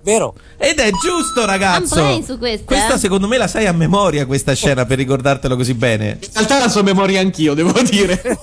[0.03, 0.35] Vero.
[0.57, 2.21] Ed è giusto, ragazzo.
[2.23, 2.97] Su questa, Questa eh.
[2.97, 6.17] secondo me la sai a memoria questa scena per ricordartelo così bene.
[6.21, 8.21] In realtà la sua memoria anch'io, devo dire.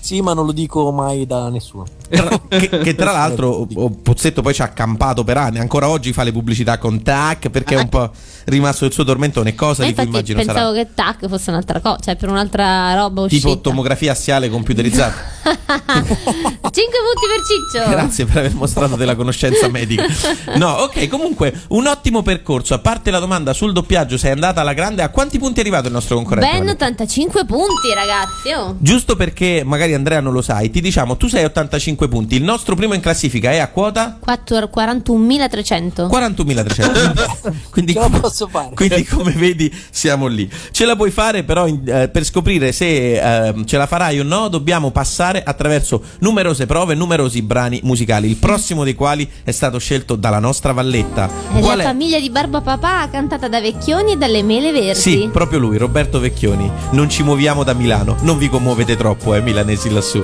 [0.00, 1.84] Sì, ma non lo dico mai da nessuno.
[2.08, 3.66] Tra- che, che tra l'altro
[4.02, 7.74] Pozzetto poi ci ha campato per anni, ancora oggi fa le pubblicità con TAC perché
[7.74, 8.10] è un po'
[8.48, 11.80] rimasto il suo tormentone, cosa Ma di cui immagino pensavo sarà che TAC fosse un'altra
[11.80, 13.48] cosa, cioè per un'altra roba uscita.
[13.48, 15.36] tipo tomografia assiale computerizzata.
[16.78, 17.90] 5 punti per Ciccio.
[17.90, 20.06] Grazie per aver mostrato della conoscenza medica.
[20.58, 22.74] No, ok, comunque un ottimo percorso.
[22.74, 25.02] A parte la domanda sul doppiaggio, sei andata alla grande.
[25.02, 26.48] A quanti punti è arrivato il nostro concorrente?
[26.48, 26.84] Ben Vanessa?
[26.84, 28.52] 85 punti, ragazzi.
[28.52, 28.76] Oh.
[28.78, 32.36] Giusto perché magari Andrea non lo sai, ti diciamo tu sei a 85 punti.
[32.36, 36.08] Il nostro primo in classifica è a quota 4 41.300.
[36.08, 37.52] 41.300.
[37.70, 37.94] quindi,
[38.38, 38.74] posso fare.
[38.74, 40.48] quindi come vedi siamo lì.
[40.70, 44.22] Ce la puoi fare però in- eh, per scoprire se ehm, ce la farai o
[44.22, 49.78] no dobbiamo passare attraverso numerose prove, numerosi brani musicali, il prossimo dei quali è stato
[49.78, 51.28] scelto dalla nostra Valletta.
[51.54, 51.86] È Qual la è?
[51.86, 54.98] famiglia di Barba Papà cantata da Vecchioni e dalle Mele Verdi.
[54.98, 56.70] Sì, proprio lui, Roberto Vecchioni.
[56.92, 60.22] Non ci muoviamo da Milano, non vi commuovete troppo, eh, milanesi lassù.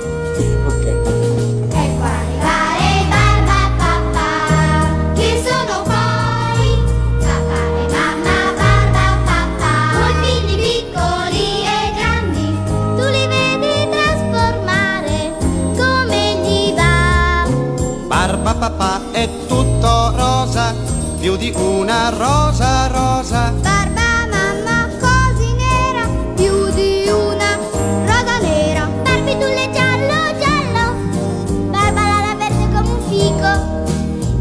[21.25, 23.51] Più di una rosa rosa.
[23.59, 27.57] Barba mamma così nera, più di una
[28.05, 28.87] rosa nera.
[29.01, 30.93] Barbitulle giallo giallo,
[31.71, 33.51] barba la verde come un fico.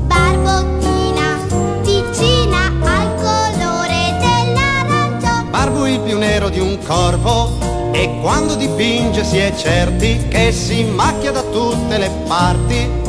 [0.05, 1.39] Barbottina
[1.81, 5.49] vicina al colore dell'arancio.
[5.49, 10.85] Barbu il più nero di un corvo e quando dipinge si è certi che si
[10.85, 13.04] macchia da tutte le parti.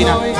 [0.00, 0.30] La la.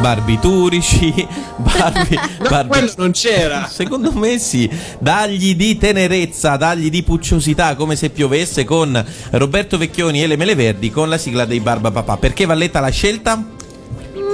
[0.00, 1.12] Barbiturici,
[1.56, 3.68] Barbi, No, Barbi- quello non c'era.
[3.70, 10.22] Secondo me sì, dagli di tenerezza, dagli di pucciosità come se piovesse con Roberto Vecchioni
[10.22, 12.16] e le Mele Verdi con la sigla dei Barba Papà.
[12.16, 13.44] Perché Valletta l'ha scelta?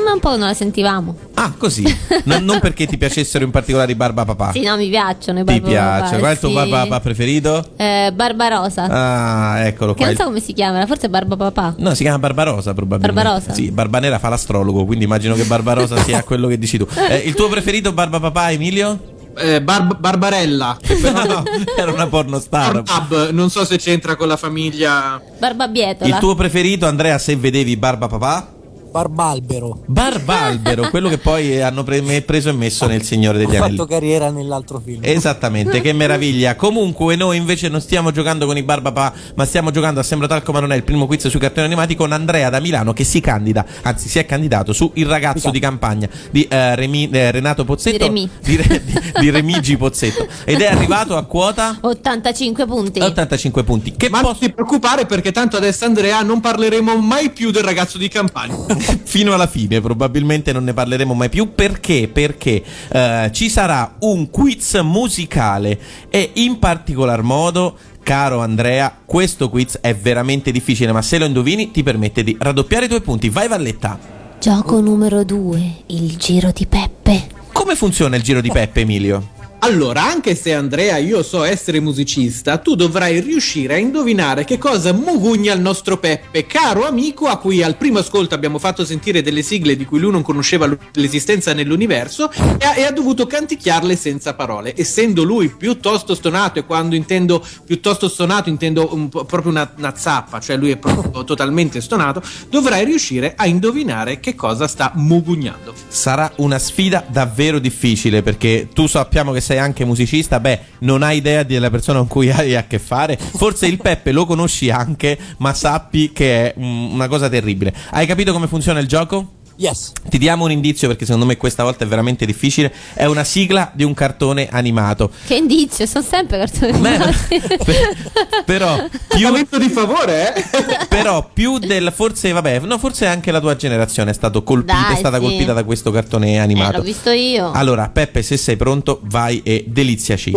[0.07, 1.17] Ma un po' non la sentivamo.
[1.35, 1.83] Ah, così.
[2.27, 4.51] Non, non perché ti piacessero in particolare i Barba Papà.
[4.53, 6.03] Sì, no, mi piacciono i Ti Barba piace.
[6.03, 6.55] Papà, Qual è il tuo sì.
[6.55, 7.69] Barba Papà preferito?
[7.77, 8.83] Eh, Barbarosa.
[8.89, 10.07] Ah, eccolo che qua.
[10.07, 11.75] non so come si chiama, forse è Barba Papà.
[11.79, 13.21] No, si chiama Barbarosa probabilmente.
[13.23, 13.53] Barbarosa?
[13.53, 16.87] Sì, Barbanera fa l'astrologo, quindi immagino che Barbarosa sia quello che dici tu.
[17.09, 19.15] Eh, il tuo preferito Barba Papà, Emilio?
[19.37, 20.77] Eh, Barb- Barbarella.
[20.83, 21.43] che No,
[21.77, 22.83] era una pornostar.
[22.83, 25.21] Pornhub, non so se c'entra con la famiglia.
[25.39, 26.09] Barba Bietola.
[26.13, 28.55] Il tuo preferito, Andrea, se vedevi Barba Papà?
[28.97, 29.83] Barbalbero.
[29.85, 33.77] Barbalbero, quello che poi hanno pre- me- preso e messo nel Signore Ho degli Anelli.
[33.77, 35.01] fatto carriera nell'altro film.
[35.03, 36.57] Esattamente, che meraviglia.
[36.57, 40.51] Comunque, noi invece non stiamo giocando con i Barbapà, ma stiamo giocando a Sembra Talco
[40.53, 43.21] ma non è il primo quiz sui cartoni animati con Andrea da Milano che si
[43.21, 47.65] candida, anzi si è candidato su Il ragazzo di campagna di eh, Remi- eh, Renato
[47.67, 47.99] Pozzetto.
[47.99, 48.31] Di Remi.
[48.43, 50.27] Di, Re- di- di Remigi Pozzetto.
[50.45, 53.01] Ed è arrivato a quota 85 punti.
[53.01, 53.95] 85 punti.
[53.97, 57.99] Che Ma non ti preoccupare perché tanto adesso Andrea non parleremo mai più del ragazzo
[57.99, 58.55] di campagna.
[59.05, 61.55] fino alla fine, probabilmente non ne parleremo mai più.
[61.55, 62.09] Perché?
[62.13, 65.79] Perché eh, ci sarà un quiz musicale
[66.11, 71.73] e in particolar modo caro Andrea, questo quiz è veramente difficile, ma se lo indovini
[71.73, 73.29] ti permette di raddoppiare i tuoi punti.
[73.29, 73.99] Vai Valletta.
[74.39, 77.27] Gioco numero 2, il giro di Peppe.
[77.53, 79.35] Come funziona il giro di Peppe, Emilio?
[79.67, 84.93] Allora, anche se Andrea io so essere musicista, tu dovrai riuscire a indovinare che cosa
[84.93, 89.43] mugugna il nostro Peppe, caro amico a cui al primo ascolto abbiamo fatto sentire delle
[89.43, 94.35] sigle di cui lui non conosceva l'esistenza nell'universo e ha, e ha dovuto canticchiarle senza
[94.35, 94.73] parole.
[94.77, 100.39] Essendo lui piuttosto stonato, e quando intendo piuttosto stonato intendo un proprio una, una zappa,
[100.39, 105.75] cioè lui è proprio totalmente stonato, dovrai riuscire a indovinare che cosa sta mugugnando.
[105.89, 111.19] Sarà una sfida davvero difficile perché tu sappiamo che sei anche musicista, beh, non hai
[111.19, 113.17] idea della persona con cui hai a che fare.
[113.17, 117.75] Forse il Peppe lo conosci anche, ma sappi che è mm, una cosa terribile.
[117.91, 119.36] Hai capito come funziona il gioco?
[119.59, 119.93] Yes.
[120.09, 122.73] Ti diamo un indizio perché secondo me questa volta è veramente difficile.
[122.93, 125.11] È una sigla di un cartone animato.
[125.27, 127.43] Che indizio, sono sempre cartoni animati.
[128.45, 130.87] Però più, Momento di favore, eh?
[130.89, 134.95] però più del forse vabbè, no, forse anche la tua generazione è stato colpita, Dai,
[134.95, 135.23] è stata sì.
[135.23, 136.79] colpita da questo cartone Eh, animato.
[136.79, 137.51] l'ho visto io.
[137.51, 140.33] Allora, Peppe, se sei pronto, vai e deliziaci.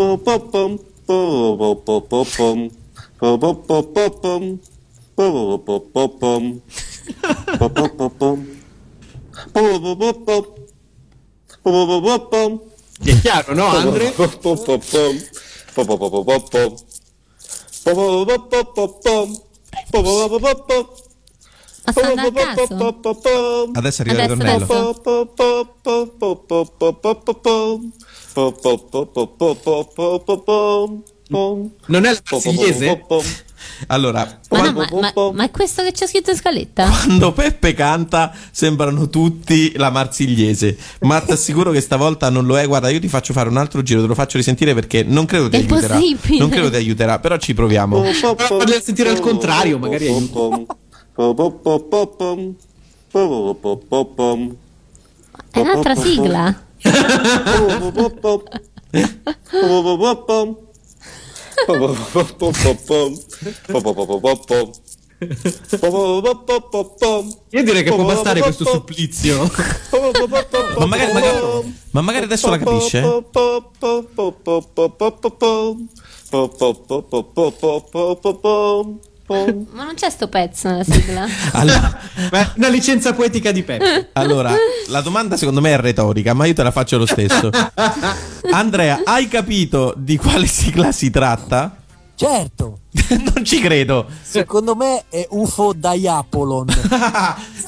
[13.04, 14.14] È chiaro, no, Andre?
[21.86, 23.70] Ma sta andando a caso?
[23.74, 24.66] Adesso arriva il Adesso, ritornello.
[31.88, 33.06] Non è la marsigliese?
[33.88, 36.88] Allora, Ma, no, quando, ma, ma- ma è questo che c'è scritto in scaletta?
[36.90, 42.66] quando Peppe canta sembrano tutti la marsigliese, ma ti assicuro che stavolta non lo è.
[42.68, 45.50] Guarda, io ti faccio fare un altro giro, te lo faccio risentire perché non credo
[45.50, 45.96] ti È aiuterà.
[45.98, 46.40] impossibile.
[46.40, 48.04] Non credo ti aiuterà, però ci proviamo.
[48.04, 50.08] Farli a sentire al contrario, magari.
[55.52, 56.68] È un'altra sigla.
[67.50, 69.50] Io direi che può bastare questo supplizio.
[70.78, 73.02] Ma magari, magari- ma magari adesso la capisce?
[79.72, 81.28] Ma non c'è sto pezzo nella sigla.
[81.54, 82.00] Allora,
[82.56, 84.10] una licenza poetica di Peppe.
[84.14, 84.54] allora,
[84.88, 87.50] la domanda secondo me è retorica, ma io te la faccio lo stesso.
[88.52, 91.76] Andrea, hai capito di quale sigla si tratta?
[92.16, 92.80] Certo,
[93.34, 94.08] non ci credo.
[94.22, 96.68] secondo me è UFO Diapolon.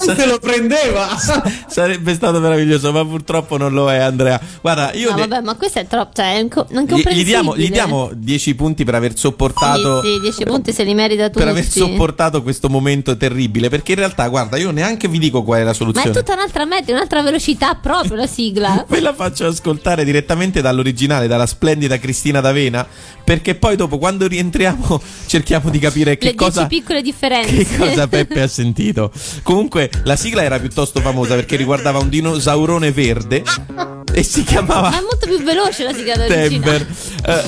[0.02, 1.08] Se lo prendeva.
[1.68, 4.40] Sarebbe stato meraviglioso, ma purtroppo non lo è, Andrea.
[4.62, 6.12] Guarda, io No, ne- vabbè, ma questo è troppo.
[6.14, 10.02] Cioè, è inco- gli, diamo, gli diamo 10 punti per aver sopportato.
[10.02, 11.40] Sì, sì, 10 punti se li merita tutti.
[11.40, 15.60] Per aver sopportato questo momento terribile, perché in realtà, guarda, io neanche vi dico qual
[15.60, 16.12] è la Ma è soluzione.
[16.12, 18.86] tutta un'altra meta, un'altra velocità proprio la sigla.
[18.90, 22.86] Ve la faccio ascoltare direttamente dall'originale, dalla splendida Cristina D'Avena,
[23.24, 27.56] perché poi dopo quando rientriamo cerchiamo di capire che Le 10 cosa piccole differenze.
[27.66, 29.12] che cosa Peppe ha sentito.
[29.44, 33.44] Comunque la sigla era piuttosto famosa perché riguardava un dinosaurone verde
[34.16, 36.16] e si Ma chiamava è molto più veloce la sigla.
[36.16, 36.88] Temper.
[37.26, 37.44] Eh,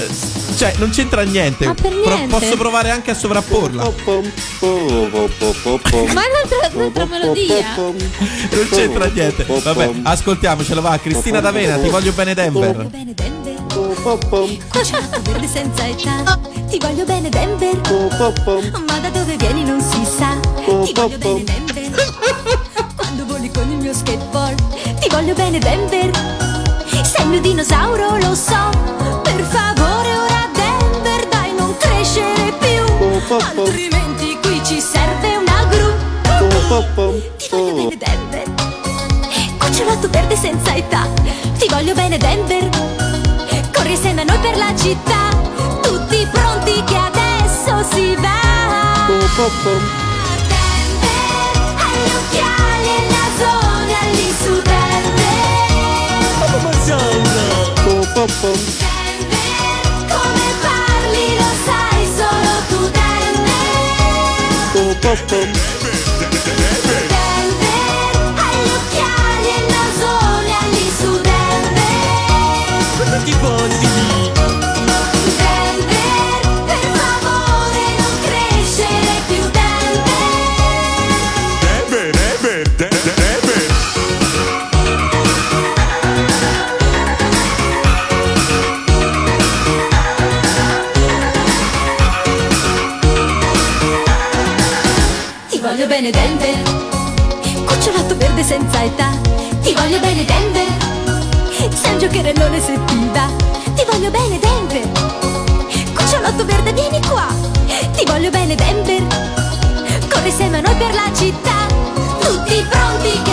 [0.58, 1.66] cioè, non c'entra niente.
[1.66, 2.28] Ma per niente.
[2.28, 3.84] posso provare anche a sovrapporla.
[3.84, 3.94] Ma è
[6.72, 7.76] un'altra, melodia.
[7.76, 9.46] Non c'entra niente.
[9.48, 10.98] Vabbè, ascoltiamocela, va.
[10.98, 12.86] Cristina D'Avena, ti voglio bene Denver.
[12.86, 13.44] bene Denver
[15.24, 16.40] verde senza età
[16.70, 17.82] Ti voglio bene Denver
[18.88, 20.38] Ma da dove vieni non si sa
[20.84, 21.92] Ti voglio bene Denver
[22.96, 26.53] Quando voli con il mio skateboard Ti voglio bene Denver
[27.24, 28.70] il mio dinosauro lo so
[29.24, 32.84] Per favore ora Denver Dai non crescere più.
[33.36, 35.92] Altrimenti qui ci serve una gru.
[37.38, 38.52] Ti voglio bene Denver.
[39.58, 41.08] Cucciolato verde senza età.
[41.58, 42.70] Ti voglio bene Denver.
[43.74, 45.30] Corri assieme a noi per la città.
[45.82, 49.06] Tutti pronti che adesso si va.
[49.08, 49.52] Denver
[51.78, 52.73] Hai
[58.14, 58.58] Denver
[60.08, 64.22] Come parli lo sai solo tu Denver
[65.02, 65.48] Denver
[68.36, 71.42] Hai gli occhiali e il nasone lì su Denver
[73.24, 73.93] Denver,
[98.84, 99.12] età
[99.62, 100.68] Ti voglio bene Denver.
[101.74, 103.12] Sei un giocherellone se ti
[103.76, 104.88] Ti voglio bene Denver.
[105.94, 107.28] Cucciolotto verde vieni qua.
[107.96, 109.02] Ti voglio bene Denver.
[110.10, 111.66] Corri insieme a noi per la città.
[112.20, 113.33] Tutti pronti che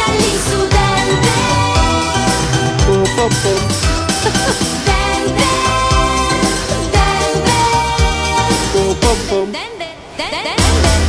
[0.00, 0.66] All'insù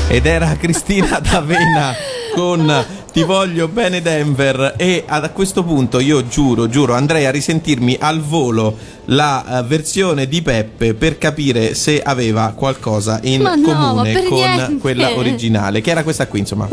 [0.08, 1.94] Ed era Cristina D'Avena
[2.34, 2.86] con
[3.20, 8.22] Ti voglio bene Denver e a questo punto io giuro, giuro andrei a risentirmi al
[8.22, 13.74] volo la eh, versione di Peppe per capire se aveva qualcosa in Ma no, ma
[13.74, 14.78] comune con niente.
[14.78, 16.70] quella originale, che era questa qui insomma.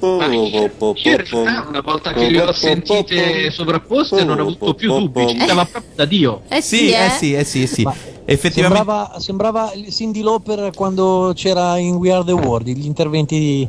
[0.00, 4.74] Ma io, io in realtà una volta che le ho sentite sovrapposte non ho avuto
[4.74, 6.42] più dubbi, ci stava proprio da Dio.
[6.48, 7.82] Eh Sì, eh sì, eh sì, eh sì.
[7.82, 7.94] Ma
[8.30, 13.38] Effettivamente Sembrava, sembrava il Cindy Lauper quando c'era in We Are the World, gli interventi
[13.38, 13.68] di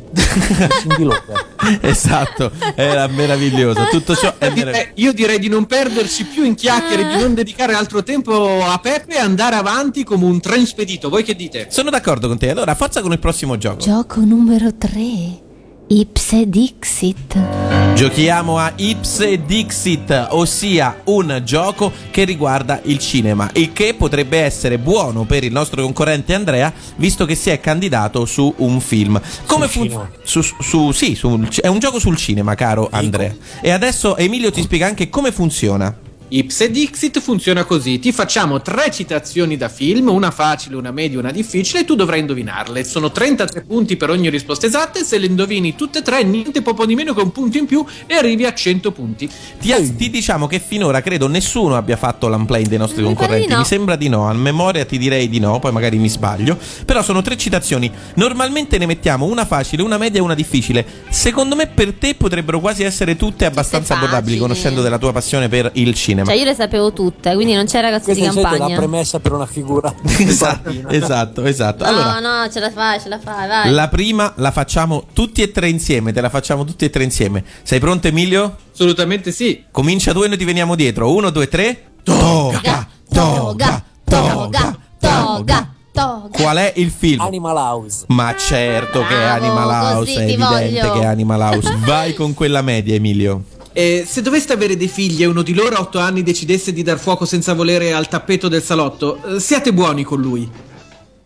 [0.82, 1.46] Cindy Lauper.
[1.80, 3.86] esatto, era meraviglioso.
[3.90, 4.76] Tutto ciò è meraviglioso.
[4.76, 8.78] Eh, io direi di non perderci più in chiacchiere, di non dedicare altro tempo a
[8.78, 11.08] Peppe e andare avanti come un tren spedito.
[11.08, 11.68] Voi che dite?
[11.70, 12.50] Sono d'accordo con te.
[12.50, 13.78] Allora, forza con il prossimo gioco.
[13.78, 15.48] Gioco numero 3.
[15.92, 17.94] Ipse Dixit.
[17.94, 24.78] Giochiamo a Ipse Dixit, ossia un gioco che riguarda il cinema, il che potrebbe essere
[24.78, 29.20] buono per il nostro concorrente Andrea, visto che si è candidato su un film.
[29.46, 30.08] Come funziona?
[30.22, 33.34] Su, su- sì, sul- è un gioco sul cinema, caro Andrea.
[33.60, 35.92] E adesso Emilio ti spiega anche come funziona.
[36.32, 41.32] Ipse Dixit funziona così: ti facciamo tre citazioni da film, una facile, una media, una
[41.32, 42.84] difficile, e tu dovrai indovinarle.
[42.84, 46.62] Sono 33 punti per ogni risposta esatta, e se le indovini tutte e tre, niente
[46.62, 49.28] poco di meno che un punto in più, e arrivi a 100 punti.
[49.58, 53.52] Ti, ti diciamo che finora credo nessuno abbia fatto l'unplane dei nostri Mi pare concorrenti.
[53.52, 53.58] no.
[53.58, 54.28] Mi sembra di no.
[54.28, 56.56] A memoria ti direi di no, poi magari mi sbaglio.
[56.84, 57.90] Però sono tre citazioni.
[58.14, 60.86] Normalmente ne mettiamo una facile, una media e una difficile.
[61.08, 64.06] Secondo me per te potrebbero quasi essere tutte abbastanza facili.
[64.06, 66.18] abbordabili, conoscendo della tua passione per il cinema.
[66.24, 68.76] Cioè io le sapevo tutte, quindi non c'è ragazzo di Questa è la campagna.
[68.76, 69.92] premessa per una figura.
[70.18, 71.84] esatto, esatto, esatto.
[71.84, 73.70] No, Allora, no, ce la fai, ce la fai, vai.
[73.70, 76.12] la prima la facciamo tutti e tre insieme.
[76.12, 77.44] Te la facciamo tutti e tre insieme.
[77.62, 78.56] Sei pronto, Emilio?
[78.72, 79.64] Assolutamente sì.
[79.70, 81.12] Comincia tu e noi ti veniamo dietro.
[81.12, 81.84] Uno, due, tre.
[82.02, 86.28] Toga, toga, toga, toga, toga.
[86.32, 87.20] Qual è il film?
[87.20, 88.04] Animal House.
[88.08, 90.92] Ma certo che è Bravo, Animal House, è evidente voglio.
[90.94, 91.76] che è Animal House.
[91.84, 93.42] Vai con quella media, Emilio.
[93.72, 96.82] E se doveste avere dei figli e uno di loro a 8 anni decidesse di
[96.82, 100.50] dar fuoco senza volere al tappeto del salotto, eh, siate buoni con lui.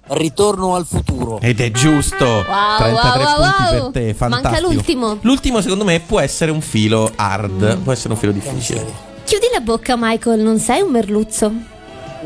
[0.06, 1.40] Ritorno al futuro.
[1.40, 2.24] Ed è giusto.
[2.24, 3.70] Wow, 33 wow, punti wow.
[3.70, 4.72] per te, Manca fantastico.
[4.72, 5.18] l'ultimo.
[5.22, 9.12] L'ultimo secondo me può essere un filo hard, può essere un filo difficile.
[9.24, 11.50] Chiudi la bocca, Michael, non sei un merluzzo.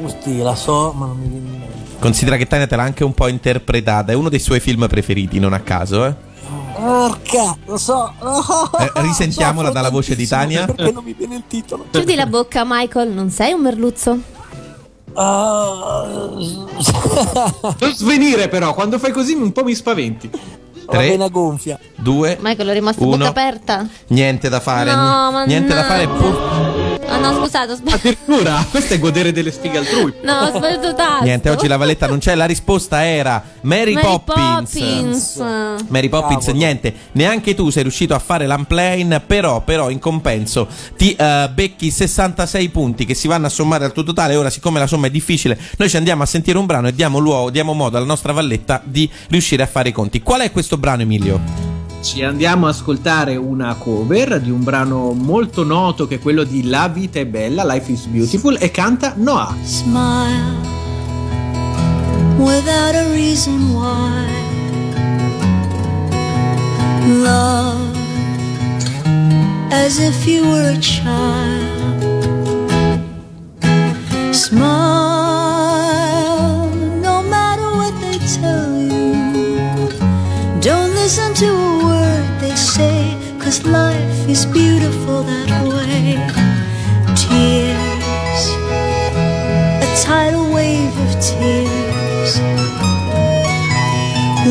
[0.02, 1.78] Usti, la so, ma non mi viene in mente.
[2.00, 5.38] Considera che Tania te l'ha anche un po' interpretata, è uno dei suoi film preferiti,
[5.38, 6.14] non a caso, eh.
[6.78, 8.12] Porca, lo so.
[8.78, 10.64] Eh, risentiamola dalla voce di Tania.
[10.66, 11.86] Perché non mi viene il titolo?
[11.90, 14.18] Chiudi la bocca, Michael, non sei un merluzzo.
[15.14, 20.30] Ah, Non svenire però, quando fai così un po' mi spaventi.
[20.30, 21.08] la Tre.
[21.08, 21.78] vena gonfia.
[21.96, 23.16] Due, Michael, è rimasto Uno.
[23.16, 23.86] bocca aperta.
[24.08, 24.94] niente da fare.
[24.94, 25.86] No, ma niente da no.
[25.88, 26.06] fare.
[26.06, 26.67] pur-
[27.20, 28.08] no, scusate, ho sbagliato.
[28.08, 30.14] Addirittura, questo è godere delle sfighe altrui.
[30.22, 31.24] No, ho sbagliato tasto.
[31.24, 32.34] Niente, oggi la valletta non c'è.
[32.34, 34.72] La risposta era Mary, Mary Poppins.
[34.72, 35.36] Poppins.
[35.88, 36.64] Mary Poppins, Cavolo.
[36.64, 41.90] niente, neanche tu sei riuscito a fare l'unplane, però, però in compenso ti eh, becchi
[41.90, 44.36] 66 punti che si vanno a sommare al tuo totale.
[44.36, 47.18] Ora, siccome la somma è difficile, noi ci andiamo a sentire un brano e diamo,
[47.18, 50.22] luogo, diamo modo alla nostra valletta di riuscire a fare i conti.
[50.22, 51.77] Qual è questo brano, Emilio?
[52.00, 56.68] Ci andiamo a ascoltare una cover di un brano molto noto che è quello di
[56.68, 59.54] La vita è bella, Life is Beautiful, e canta Noah.
[59.64, 60.68] Smile
[62.38, 64.26] without a reason why.
[67.22, 67.96] Love
[69.70, 72.06] as if you were a child.
[74.32, 75.17] Smile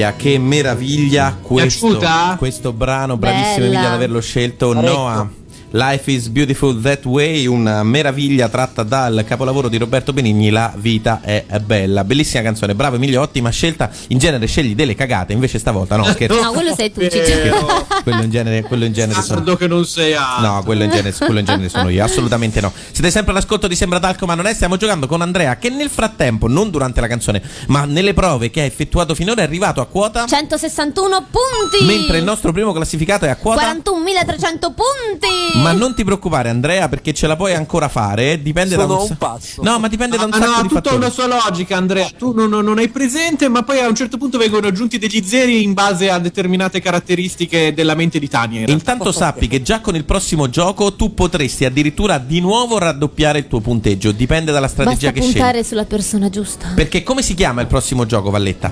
[0.00, 2.00] Meraviglia, che meraviglia questo,
[2.38, 3.64] questo brano, bravissima.
[3.66, 4.70] Emilia ad averlo scelto.
[4.70, 4.92] Parecchio.
[4.92, 5.30] Noah.
[5.72, 11.20] Life is Beautiful That Way, una meraviglia tratta dal capolavoro di Roberto Benigni, La vita
[11.22, 12.02] è bella.
[12.02, 13.88] Bellissima canzone, bravo Emilio, ottima scelta.
[14.08, 16.42] In genere scegli delle cagate, invece stavolta no, scherzo.
[16.42, 17.02] No, quello sei tu.
[17.02, 17.86] Ciccio.
[18.02, 20.44] quello in genere, quello in genere sono Sardo che non sei altro.
[20.44, 22.72] No, quello in, genere, quello in genere sono io, assolutamente no.
[22.90, 24.54] Siete sempre all'ascolto di Sembra Talco, ma non è.
[24.54, 28.62] Stiamo giocando con Andrea, che nel frattempo, non durante la canzone, ma nelle prove che
[28.62, 30.26] ha effettuato finora, è arrivato a quota.
[30.26, 31.84] 161 punti.
[31.84, 33.72] Mentre il nostro primo classificato è a quota.
[33.72, 35.59] 41.300 punti.
[35.60, 38.32] Ma non ti preoccupare, Andrea, perché ce la puoi ancora fare.
[38.32, 39.62] eh, Dipende da Sono un, un sa- pazzo.
[39.62, 40.96] No, ma dipende da un Ah, sacco no, di tutta fattori.
[40.96, 42.08] una sua logica, Andrea.
[42.16, 45.22] Tu non, non- non hai presente, ma poi a un certo punto vengono aggiunti degli
[45.24, 48.60] zeri in base a determinate caratteristiche della mente di Tania.
[48.60, 48.68] in.
[48.68, 53.46] Intanto sappi che già con il prossimo gioco tu potresti addirittura di nuovo raddoppiare il
[53.48, 54.12] tuo punteggio.
[54.12, 55.32] Dipende dalla strategia Basta che scegli.
[55.32, 56.72] puntare sulla persona giusta.
[56.74, 58.70] Perché come si chiama il prossimo gioco, Valletta?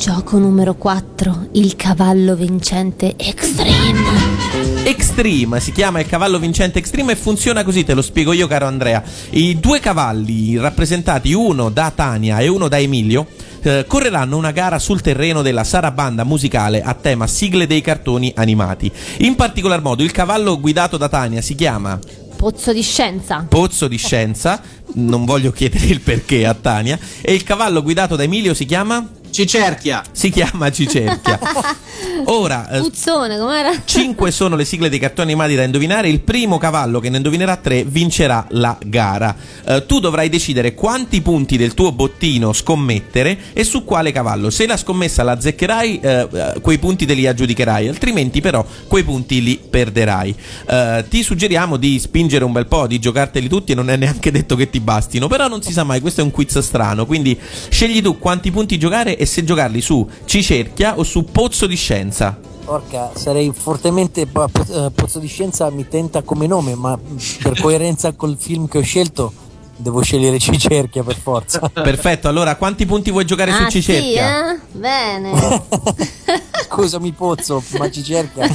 [0.00, 4.82] Gioco numero 4, il cavallo vincente Extreme.
[4.84, 8.66] Extreme, si chiama il cavallo vincente Extreme e funziona così, te lo spiego io caro
[8.66, 9.02] Andrea.
[9.28, 13.26] I due cavalli rappresentati uno da Tania e uno da Emilio
[13.60, 18.90] eh, correranno una gara sul terreno della sarabanda musicale a tema sigle dei cartoni animati.
[19.18, 21.98] In particolar modo il cavallo guidato da Tania si chiama
[22.40, 23.44] Pozzo di scienza.
[23.46, 24.62] Pozzo di Scienza,
[24.94, 29.06] non voglio chiedere il perché a Tania, e il cavallo guidato da Emilio si chiama?
[29.30, 30.02] Cicerchia.
[30.12, 31.38] Si chiama Cicerchia.
[32.26, 33.72] Ora, eh, Puzzone, com'era?
[33.84, 36.08] 5 sono le sigle dei cartoni animati da indovinare.
[36.08, 39.34] Il primo cavallo che ne indovinerà 3 vincerà la gara.
[39.64, 44.50] Eh, tu dovrai decidere quanti punti del tuo bottino scommettere e su quale cavallo.
[44.50, 49.02] Se la scommessa la azzeccherai, eh, eh, quei punti te li aggiudicherai, altrimenti, però, quei
[49.02, 50.34] punti li perderai.
[50.66, 54.30] Eh, ti suggeriamo di spingere un bel po', di giocarteli tutti e non è neanche
[54.30, 55.26] detto che ti bastino.
[55.26, 57.06] Però non si sa mai, questo è un quiz strano.
[57.06, 61.76] Quindi scegli tu quanti punti giocare e se giocarli su Cicerchia o su Pozzo di
[61.76, 62.38] Scienza.
[62.64, 66.98] Porca, sarei fortemente po- po- eh, Pozzo di Scienza mi tenta come nome, ma
[67.42, 69.30] per coerenza col film che ho scelto
[69.76, 71.58] devo scegliere Cicerchia per forza.
[71.68, 74.54] Perfetto, allora quanti punti vuoi giocare su Ah, sì, Cicerchia?
[74.54, 74.58] eh?
[74.72, 75.62] Bene.
[76.70, 78.48] Scusami Pozzo, ma Cicerchia.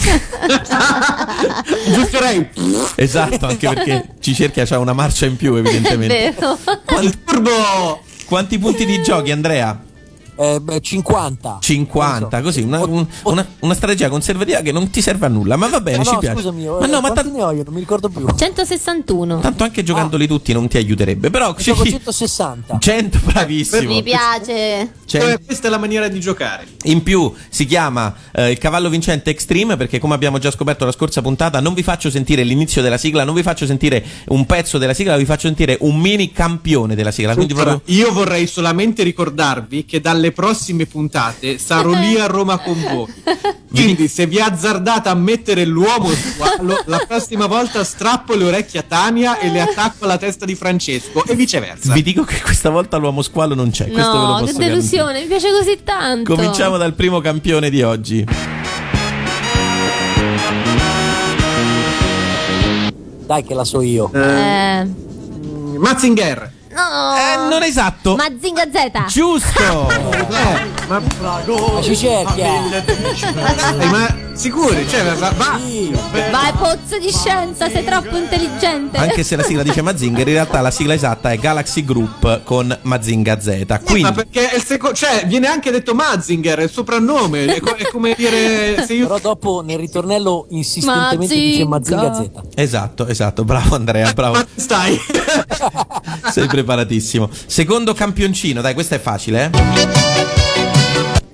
[1.93, 2.49] Giusterei.
[2.95, 6.33] Esatto, anche perché Cicerchia c'ha una marcia in più, È evidentemente.
[6.39, 6.57] vero.
[6.85, 7.99] Quanti, Turbo.
[8.25, 9.83] quanti punti di giochi, Andrea?
[10.37, 11.57] Eh, beh, 50.
[11.61, 15.67] 50, così, una, un- una- una strategia conservativa che non ti serve a nulla, ma
[15.67, 16.35] va bene, Ma ci no, piace.
[16.35, 17.63] scusami, ma eh, no, ma tan- ne ho io?
[17.63, 18.25] Non mi ricordo più.
[18.35, 19.39] 161.
[19.39, 22.77] tanto anche giocandoli tutti non ti aiuterebbe, però gioco 160.
[22.79, 23.87] 100 bravissimo.
[23.89, 24.91] Mi piace.
[25.05, 26.65] Cioè, questa è la maniera di giocare.
[26.83, 30.91] In più si chiama eh, il cavallo vincente Extreme perché come abbiamo già scoperto la
[30.91, 34.77] scorsa puntata non vi faccio sentire l'inizio della sigla, non vi faccio sentire un pezzo
[34.77, 37.31] della sigla, vi faccio sentire un mini campione della sigla.
[37.31, 42.79] Allora, proprio io vorrei solamente ricordarvi che dalle prossime puntate sarò lì a Roma con
[42.81, 43.13] voi.
[43.75, 48.83] Quindi, se vi azzardate a mettere l'uomo squalo, la prossima volta strappo le orecchie a
[48.87, 51.91] Tania e le attacco alla testa di Francesco e viceversa.
[51.91, 55.21] vi dico che questa volta l'uomo squalo non c'è, questo ve lo No, che delusione,
[55.21, 56.03] mi piace così tanto.
[56.23, 56.35] garantire.
[56.35, 58.25] Cominciamo dal primo campione di oggi.
[63.25, 64.11] Dai che la so io.
[64.13, 64.87] Eh,
[65.77, 66.51] Mazinger.
[66.75, 67.15] No.
[67.15, 68.15] Eh, non esatto.
[68.15, 69.05] Mazinga Z.
[69.07, 69.87] Giusto!
[70.35, 72.47] Eh, ma, Ma ci cerchia.
[72.83, 74.87] eh, ma sicuri?
[74.87, 75.59] Cioè, va, va-
[76.31, 78.97] Vai, pozzo di scienza, sei troppo intelligente.
[78.97, 82.77] Anche se la sigla dice Mazinger, in realtà la sigla esatta è Galaxy Group con
[82.83, 83.47] Mazinga Z.
[83.47, 87.45] Eh, ma Quindi perché è il seco- cioè, viene anche detto Mazinger, è il soprannome.
[87.45, 88.83] È, co- è come dire.
[88.85, 92.01] Se io Però dopo nel ritornello insistentemente dice Mazinga.
[92.09, 92.59] Mazinga Z.
[92.59, 94.33] Esatto, esatto, bravo Andrea, bravo.
[94.35, 94.99] Ma stai.
[96.31, 97.29] Sei preparatissimo.
[97.45, 100.44] Secondo campioncino, dai, questo è facile, eh?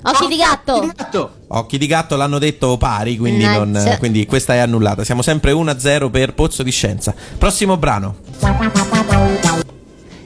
[0.04, 0.92] Occhi di gatto.
[0.96, 1.32] Gatto.
[1.48, 3.98] Occhi di gatto l'hanno detto pari, quindi, non- Mannaggia.
[3.98, 5.04] quindi questa è annullata.
[5.04, 7.14] Siamo sempre 1-0 per Pozzo di Scienza.
[7.38, 8.16] Prossimo brano.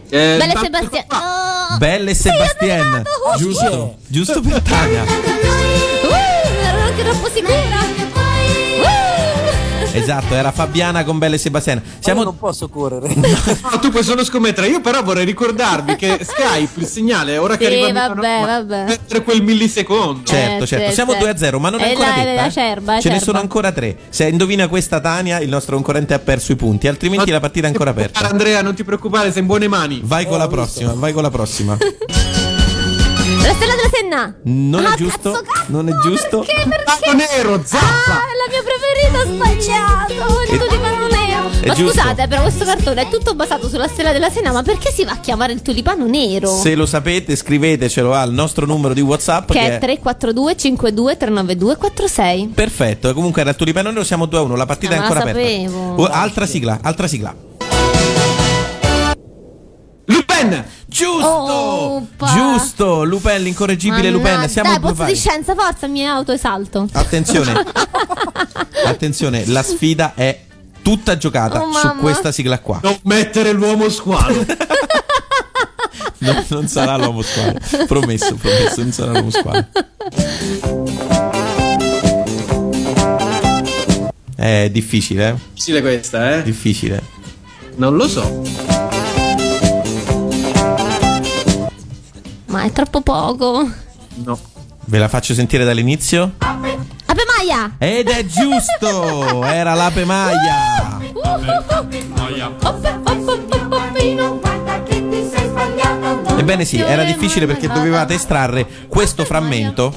[0.09, 1.07] Eh, Belle Sebastiano.
[1.07, 1.77] Oh.
[1.77, 3.37] Belle adorato.
[3.37, 5.03] Giusto, giusto per Tania.
[6.05, 6.07] Uh,
[6.61, 8.04] ero anche troppo sicura.
[10.05, 11.81] Esatto, era Fabiana con Belle Sebastien.
[11.83, 13.13] Ma io Siamo non posso correre.
[13.71, 14.67] No, tu puoi solo scommettere.
[14.67, 18.83] Io però vorrei ricordarvi che Skype, il segnale, ora che Sì, arriva vabbè, Milano, vabbè.
[18.85, 20.21] mettere quel millisecondo.
[20.25, 20.87] Certo, Eh, certo.
[20.89, 21.17] sì, Siamo sì.
[21.19, 22.41] 2-0, ma non è E ancora là, detta.
[22.41, 22.51] la eh.
[22.51, 23.97] cerba, Ce ne sono ancora tre.
[24.09, 27.69] Se indovina questa Tania, il nostro concorrente ha perso i punti, altrimenti la partita è
[27.69, 28.27] ancora aperta.
[28.29, 30.01] Andrea, non ti preoccupare, sei in buone mani.
[30.03, 31.77] Vai con la prossima, vai con la prossima.
[31.77, 34.35] La stella della Senna.
[34.43, 35.31] Non Ah, è giusto?
[35.31, 36.39] cazzo, cazzo, Non è giusto?
[36.39, 36.69] Perché?
[36.83, 37.13] Perché?
[37.13, 38.24] Nero, zappa.
[38.59, 40.41] Ho sbagliato.
[40.51, 41.49] Il tulipano nero.
[41.61, 41.91] È Ma giusto.
[41.99, 45.11] scusate, però questo cartone è tutto basato sulla stella della Senna, ma perché si va
[45.13, 46.47] a chiamare il tulipano nero?
[46.49, 51.17] Se lo sapete, scrivetecelo al nostro numero di WhatsApp Che che è è 342 52
[51.17, 52.47] 392 46.
[52.53, 55.19] Perfetto, comunque era il tulipano nero, siamo 2 a 1, la partita Ah, è ancora
[55.21, 55.39] aperta.
[55.41, 56.07] sapevo.
[56.07, 57.35] Altra sigla, altra sigla.
[60.05, 60.63] Lupin.
[60.85, 61.27] Giusto!
[61.27, 62.27] Oh, pa.
[62.27, 63.03] Giusto!
[63.03, 64.33] Lupin, l'incorreggibile Mannaggia.
[64.35, 66.87] Lupin, siamo Dai, pozzo di scienza, forza, mi autoesalto.
[66.91, 67.53] Attenzione.
[68.85, 70.39] Attenzione, la sfida è
[70.81, 72.79] tutta giocata Oh, su questa sigla qua.
[72.83, 74.45] Non mettere l'uomo squalo.
[76.17, 77.59] Non, non sarà l'uomo squalo.
[77.87, 79.67] Promesso, promesso, non sarà l'uomo squalo.
[84.35, 85.33] È difficile, eh?
[85.53, 86.43] Difficile questa, eh?
[86.43, 87.03] Difficile.
[87.75, 88.74] Non lo so.
[92.55, 93.69] Ma è troppo poco.
[94.23, 94.39] No.
[94.85, 96.35] Ve la faccio sentire dall'inizio?
[96.37, 97.75] Ape Maia!
[97.77, 99.43] Ed è giusto!
[99.43, 100.97] Era l'ape Maia!
[106.37, 109.93] Ebbene sì, era difficile perché dovevate estrarre questo frammento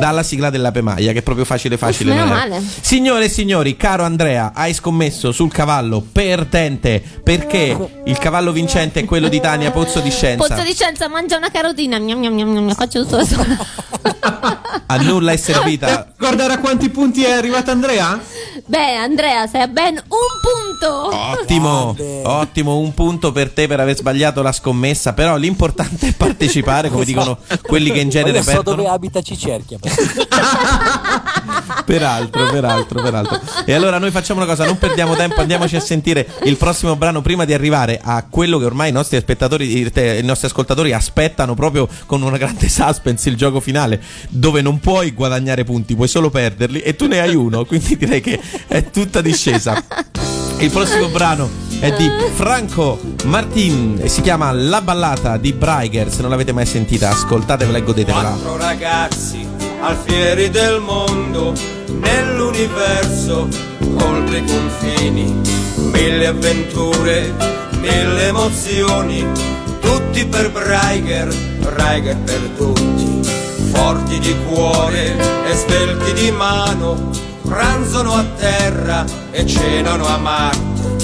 [0.00, 2.12] dalla sigla dell'ape Maia, che è proprio facile facile.
[2.12, 2.24] è.
[2.24, 2.60] male.
[2.80, 9.04] Signore e signori, caro Andrea, hai scommesso sul cavallo perdente perché il cavallo vincente è
[9.04, 10.46] quello di Tania Pozzo di Scienza.
[10.46, 11.98] Pozzo di scienza, mangia una carotina.
[11.98, 14.58] Gnam, gnam, gnam, gnam, faccio tutto da sola.
[14.90, 16.08] A nulla è servita.
[16.18, 18.20] Guardare a quanti punti è arrivato Andrea?
[18.66, 21.16] Beh, Andrea, sei a ben un punto.
[21.16, 26.90] Ottimo, ottimo, un punto per te per aver sbagliato la scommessa, però l'importante è partecipare,
[26.90, 28.76] come dicono quelli che in genere io so perdono.
[28.78, 29.78] dove abita Cicerchia.
[31.84, 33.40] Peraltro, peraltro, peraltro.
[33.64, 37.20] E allora noi facciamo una cosa, non perdiamo tempo, andiamoci a sentire il prossimo brano
[37.20, 41.88] prima di arrivare a quello che ormai i nostri spettatori, i nostri ascoltatori aspettano proprio
[42.06, 46.80] con una grande suspense, il gioco finale, dove non puoi guadagnare punti, puoi solo perderli
[46.80, 49.82] e tu ne hai uno, quindi direi che è tutta discesa.
[50.58, 56.20] Il prossimo brano è di Franco Martin e si chiama La ballata di Braiger, se
[56.20, 58.28] non l'avete mai sentita, ascoltatevela e godetevela.
[58.28, 59.48] Quattro ragazzi
[59.80, 61.54] alfieri del mondo,
[61.86, 63.48] nell'universo,
[63.94, 65.40] oltre i confini,
[65.76, 67.32] mille avventure,
[67.80, 69.26] mille emozioni,
[69.80, 73.19] tutti per Braiger, Braiger per tutti,
[73.72, 75.16] forti di cuore
[75.46, 77.10] e svelti di mano,
[77.42, 80.96] pranzano a terra e cenano a Marte,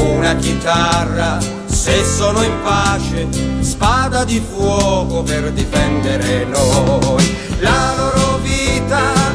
[0.00, 3.28] una chitarra se sono in pace,
[3.60, 7.36] spada di fuoco per difendere noi.
[7.60, 9.25] La loro vita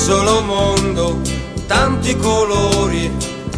[0.00, 1.20] solo mondo,
[1.66, 3.12] tanti colori,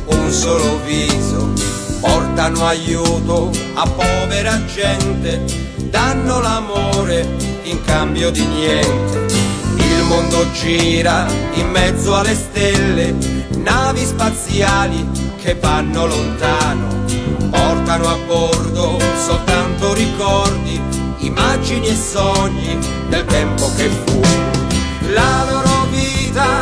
[0.07, 1.53] un solo viso,
[2.01, 5.41] portano aiuto a povera gente,
[5.89, 7.29] danno l'amore
[7.63, 9.35] in cambio di niente.
[9.77, 13.15] Il mondo gira in mezzo alle stelle,
[13.59, 15.09] navi spaziali
[15.41, 17.05] che vanno lontano,
[17.51, 20.81] portano a bordo soltanto ricordi,
[21.19, 22.79] immagini e sogni
[23.09, 24.21] del tempo che fu.
[25.13, 25.62] La
[26.35, 26.62] loro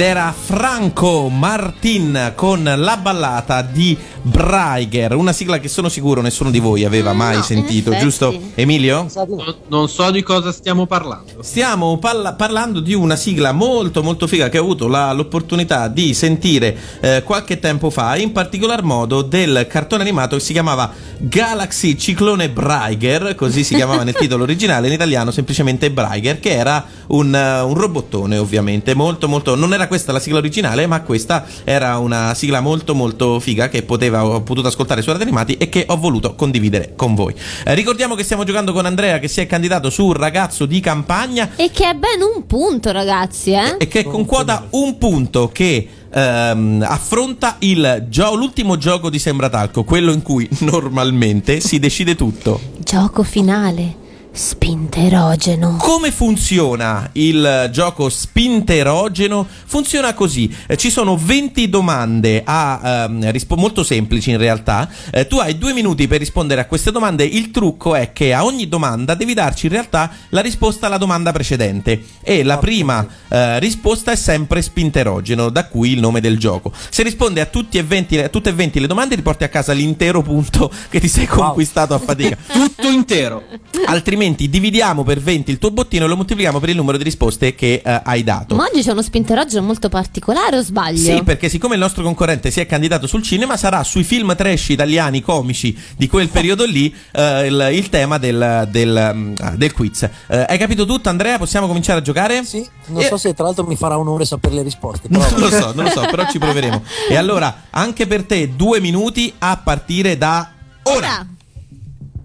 [0.00, 6.50] Ed era Franco Martin con la ballata di Braiger, una sigla che sono sicuro nessuno
[6.50, 9.06] di voi aveva mai No, sentito, giusto Emilio?
[9.14, 11.42] Non, non so di cosa stiamo parlando.
[11.42, 16.12] Stiamo parla- parlando di una sigla molto molto figa che ho avuto la- l'opportunità di
[16.14, 21.96] sentire eh, qualche tempo fa, in particolar modo del cartone animato che si chiamava Galaxy
[21.96, 27.34] Ciclone Braiger, così si chiamava nel titolo originale, in italiano semplicemente Braiger, che era un,
[27.34, 29.54] eh, un robottone ovviamente, molto molto...
[29.54, 33.82] Non era questa la sigla originale, ma questa era una sigla molto molto figa che
[33.82, 37.34] poteva, ho potuto ascoltare su Radio Animati e che ho voluto condividere con voi.
[37.64, 41.50] Eh, ricordiamo che stiamo giocando con Andrea che si è candidato su Ragazzo di Campagna
[41.56, 43.76] E che è ben un punto, ragazzi, eh?
[43.78, 49.84] e che con quota un punto che ehm, affronta il gio- l'ultimo gioco di Sembratalco,
[49.84, 52.60] quello in cui normalmente si decide tutto.
[52.78, 53.99] Gioco finale.
[54.32, 55.76] Spinterogeno.
[55.80, 59.44] Come funziona il gioco spinterogeno?
[59.66, 64.88] Funziona così: Eh, ci sono 20 domande a, ehm, rispo- molto semplici in realtà.
[65.10, 67.24] Eh, tu hai due minuti per rispondere a queste domande.
[67.24, 71.32] Il trucco è che a ogni domanda devi darci in realtà la risposta alla domanda
[71.32, 72.00] precedente.
[72.22, 76.72] E la prima eh, risposta è sempre spinterogeno, da cui il nome del gioco.
[76.88, 79.48] Se risponde a, tutti e 20 a tutte e 20 le domande, ti porti a
[79.48, 82.36] casa l'intero punto che ti sei conquistato a fatica.
[82.46, 83.42] Tutto intero.
[83.86, 87.54] Altrimenti dividiamo per 20 il tuo bottino e lo moltiplichiamo per il numero di risposte
[87.54, 88.54] che eh, hai dato.
[88.54, 90.98] Ma oggi c'è uno spinterogeno molto particolare o sbaglio?
[90.98, 94.68] Sì, perché siccome il nostro concorrente si è candidato sul cinema, sarà sui film trash
[94.68, 99.72] italiani comici di quel periodo lì eh, il, il tema del, del, mm, ah, del
[99.72, 100.02] quiz.
[100.26, 101.38] Eh, hai capito tutto, Andrea?
[101.38, 102.44] Possiamo cominciare a giocare?
[102.44, 105.08] Sì, non so se tra l'altro mi farà onore sapere le risposte.
[105.08, 106.82] Però Non lo so, non lo so, però ci proveremo.
[107.08, 110.50] E allora, anche per te, due minuti a partire da
[110.84, 111.26] ora.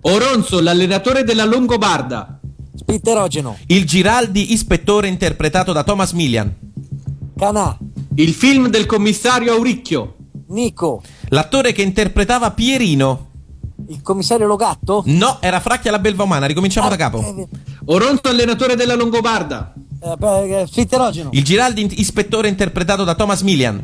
[0.08, 2.39] Oronzo, l'allenatore della Longobarda.
[2.76, 3.58] Spinterogeno.
[3.66, 6.53] Il Giraldi ispettore interpretato da Thomas Milian.
[7.36, 7.76] Canà.
[8.14, 10.16] Il film del commissario Auricchio.
[10.49, 11.01] Nico.
[11.30, 13.30] L'attore che interpretava Pierino.
[13.88, 15.01] Il commissario Logatto?
[15.08, 16.45] No, era Fracchia la belva umana.
[16.45, 17.47] Ricominciamo da capo.
[17.86, 19.74] Oronzo, allenatore della Longobarda.
[20.01, 21.30] Eh, eh.
[21.32, 23.84] Il Giraldi ispettore interpretato da Thomas Milian.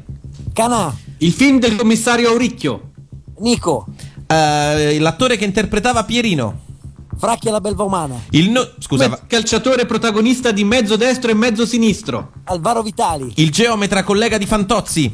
[0.53, 0.95] Canà.
[1.17, 2.91] Il film del commissario Auricchio.
[3.39, 3.87] Nico.
[4.31, 6.69] Eh, l'attore che interpretava Pierino.
[7.17, 8.15] Fracchia la belva umana.
[8.31, 12.31] Il no- scusa, Come calciatore protagonista di mezzo destro e mezzo sinistro.
[12.45, 13.31] Alvaro Vitali.
[13.35, 15.05] il geometra collega di Fantozzi.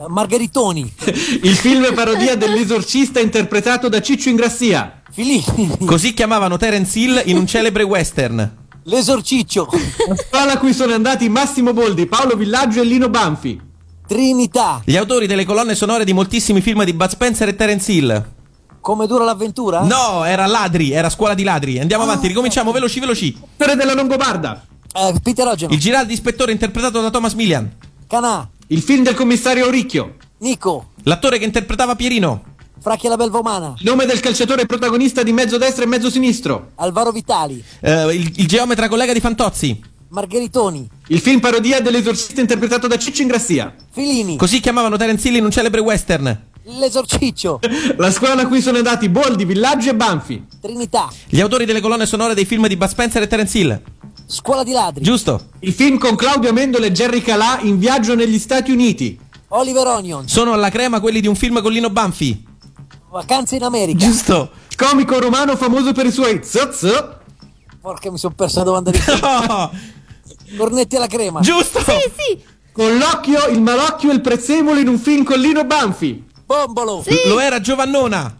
[0.00, 0.92] Eh, Margheritoni.
[1.42, 5.02] Il film parodia dell'esorcista interpretato da Ciccio Ingrassia.
[5.10, 5.84] Filippi.
[5.84, 8.56] Così chiamavano Terence Hill in un celebre western.
[8.84, 9.68] L'esorciccio.
[10.08, 13.60] La scuola a cui sono andati Massimo Boldi, Paolo Villaggio e Lino Banfi.
[14.06, 14.80] Trinità.
[14.84, 18.26] Gli autori delle colonne sonore di moltissimi film di Bud Spencer e Terence Hill.
[18.88, 19.82] Come dura l'avventura?
[19.82, 21.78] No, era ladri, era scuola di ladri.
[21.78, 23.36] Andiamo avanti, ricominciamo veloci, veloci.
[23.38, 24.64] L'attore della Longobarda.
[24.94, 25.74] Eh, Peter Ogeno.
[25.74, 27.70] Il Giraldi ispettore interpretato da Thomas Milian.
[28.06, 28.48] Canà.
[28.68, 30.14] Il film del commissario Ricchio.
[30.38, 30.92] Nico.
[31.02, 32.42] L'attore che interpretava Pierino.
[32.80, 33.74] Fracchia la Belvomana.
[33.76, 36.70] Il nome del calciatore protagonista di mezzo destro e mezzo sinistro.
[36.76, 37.62] Alvaro Vitali.
[37.80, 39.78] Eh, il, il geometra collega di Fantozzi.
[40.08, 40.88] Margheritoni.
[41.08, 43.74] Il film parodia dell'esorcista interpretato da Ciccio Ingrassia.
[43.90, 44.38] Filini.
[44.38, 46.46] Così chiamavano Terence Hill in un celebre western.
[46.76, 47.60] L'esorciccio.
[47.96, 50.44] La scuola a cui sono andati Boldi, Villaggio e Banfi.
[50.60, 51.08] Trinità.
[51.26, 53.80] Gli autori delle colonne sonore dei film di Bud Spencer e Terence Hill.
[54.26, 55.02] Scuola di ladri.
[55.02, 55.46] Giusto.
[55.60, 59.18] Il film con Claudio Amendola e Jerry Calà in viaggio negli Stati Uniti.
[59.48, 60.28] Oliver Onion.
[60.28, 62.44] Sono alla crema quelli di un film con Lino Banfi.
[63.10, 63.98] Vacanze in America.
[63.98, 64.50] Giusto.
[64.76, 67.20] Comico romano famoso per i suoi zozzo.
[67.80, 69.70] Porca mi sono perso la domanda di No.
[70.56, 71.40] Cornetti alla crema.
[71.40, 71.80] Giusto.
[71.80, 72.42] Sì, sì.
[72.72, 76.26] Con l'occhio, il malocchio e il prezzemolo in un film con Lino Banfi.
[76.48, 77.04] Bombolo.
[77.26, 78.38] Lo era Giovannona.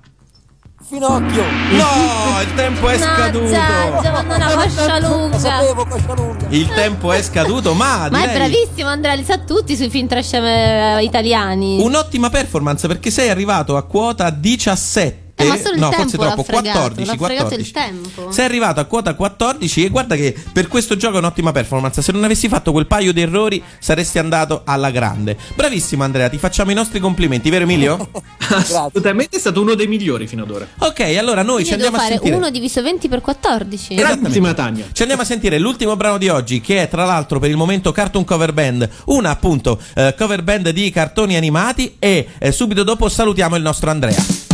[0.89, 1.43] Finocchio.
[1.73, 3.45] No, il tempo è scaduto.
[3.51, 5.39] Mannaggia, Giovannona Coscia Lo Lunga.
[5.39, 6.47] sapevo, coscia lunga.
[6.49, 10.07] Il tempo è scaduto, ma, Ma è direi bravissimo Andrea, li sa tutti sui film
[10.07, 11.83] trash eh, italiani.
[11.83, 15.27] un'ottima performance perché sei arrivato a quota 17.
[15.41, 17.61] Eh, ma solo il no, tempo forse troppo, fregato, 14, l'ha fregato 14.
[17.61, 18.33] il tempo.
[18.33, 22.03] Sei arrivato a quota 14 e guarda che per questo gioco è un'ottima performance.
[22.03, 25.37] Se non avessi fatto quel paio di errori saresti andato alla grande.
[25.55, 28.11] Bravissimo Andrea, ti facciamo i nostri complimenti, vero Emilio?
[28.51, 30.67] Assolutamente è stato uno dei migliori fino ad ora.
[30.77, 32.37] ok, allora noi ci Quindi andiamo devo a fare sentire.
[32.37, 33.95] 1 diviso 20 per 14.
[33.95, 34.87] Bravissima Tania.
[34.91, 37.93] Ci andiamo a sentire l'ultimo brano di oggi, che è tra l'altro per il momento
[37.93, 41.95] Cartoon Cover Band, una appunto eh, cover band di cartoni animati.
[42.01, 44.48] E eh, subito dopo salutiamo il nostro Andrea.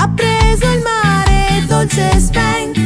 [0.00, 2.76] L'ha preso il mare, dolce Spank.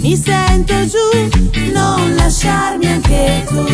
[0.00, 3.64] Mi sento giù, non lasciarmi anche tu.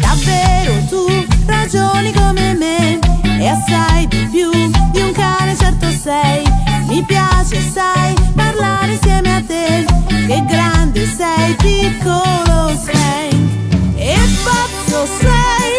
[0.00, 1.06] Davvero tu
[1.46, 2.98] ragioni come me
[3.40, 4.50] e assai di più
[4.92, 6.44] di un cane certo sei.
[6.88, 9.86] Mi piace sai parlare insieme a te,
[10.26, 13.30] che grande sei, piccolo sei.
[13.96, 15.77] E pazzo sei,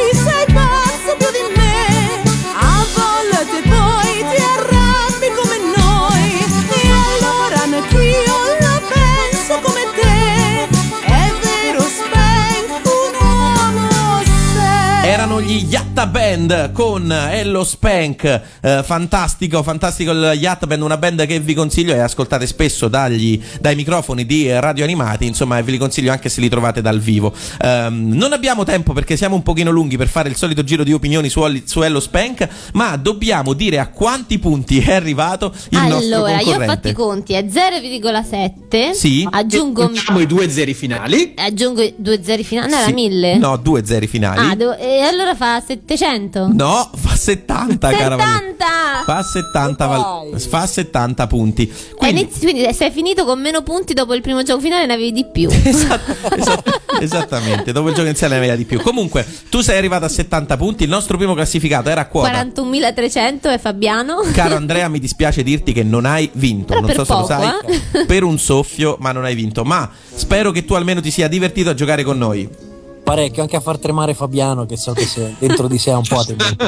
[16.00, 18.24] Yatta Band con Hello Spank,
[18.62, 23.38] eh, fantastico, fantastico il Yatta Band, una band che vi consiglio e ascoltate spesso dagli,
[23.60, 27.00] dai microfoni di eh, radio animati, insomma ve li consiglio anche se li trovate dal
[27.02, 27.34] vivo.
[27.62, 30.94] Ehm, non abbiamo tempo perché siamo un pochino lunghi per fare il solito giro di
[30.94, 36.16] opinioni su, su Hello Spank, ma dobbiamo dire a quanti punti è arrivato il nostro
[36.16, 38.92] Allora, io ho fatto i conti, è 0,7.
[38.92, 39.28] Sì.
[39.30, 41.34] Aggiungo, Contiamo i due zeri finali.
[41.36, 42.70] aggiungo i due zeri finali.
[42.72, 42.94] No, era Sì.
[42.94, 43.38] 1000.
[43.38, 44.50] No, due zeri finali.
[44.50, 45.62] Ah, devo- e allora fa
[45.98, 46.50] 700.
[46.54, 48.56] No, fa 70, cara Valeria.
[48.60, 49.04] 70!
[49.06, 51.64] Fa 70, val- fa 70 punti.
[51.64, 54.94] Eh, Quindi, inizi- quindi sei finito con meno punti dopo il primo gioco finale ne
[54.94, 55.50] avevi di più.
[57.02, 58.80] esattamente, dopo il gioco iniziale ne aveva di più.
[58.82, 60.84] Comunque, tu sei arrivato a 70 punti.
[60.84, 62.30] Il nostro primo classificato era a quota.
[62.44, 64.22] 41.300 è Fabiano.
[64.32, 66.68] Caro Andrea, mi dispiace dirti che non hai vinto.
[66.74, 67.52] Però non so se lo poco, sai.
[67.94, 68.06] eh.
[68.06, 69.64] Per un soffio, ma non hai vinto.
[69.64, 72.48] Ma spero che tu almeno ti sia divertito a giocare con noi.
[73.10, 76.04] Parecchio, anche a far tremare Fabiano, che so che se- dentro di sé ha un
[76.08, 76.26] po' a.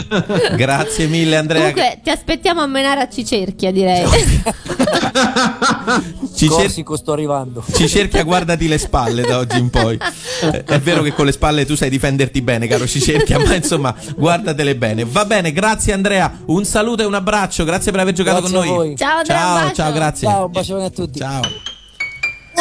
[0.57, 1.71] Grazie mille, Andrea.
[1.71, 4.05] Comunque ti aspettiamo a menare a Cicerchia, direi.
[6.33, 7.63] Ci cer- Corsico sto arrivando.
[7.71, 9.97] Ci cerchi a guardati le spalle da oggi in poi.
[10.65, 13.93] È vero che con le spalle tu sai difenderti bene, caro ci cerchi, ma insomma,
[14.15, 15.05] guardatele bene.
[15.05, 16.39] Va bene, grazie Andrea.
[16.45, 17.63] Un saluto e un abbraccio.
[17.63, 18.75] Grazie per aver giocato Grazie con a noi.
[18.75, 18.95] voi.
[18.97, 20.27] Ciao, Andrea, ciao, ciao, grazie.
[20.27, 21.19] Ciao, un bacione a tutti.
[21.19, 21.41] Ciao.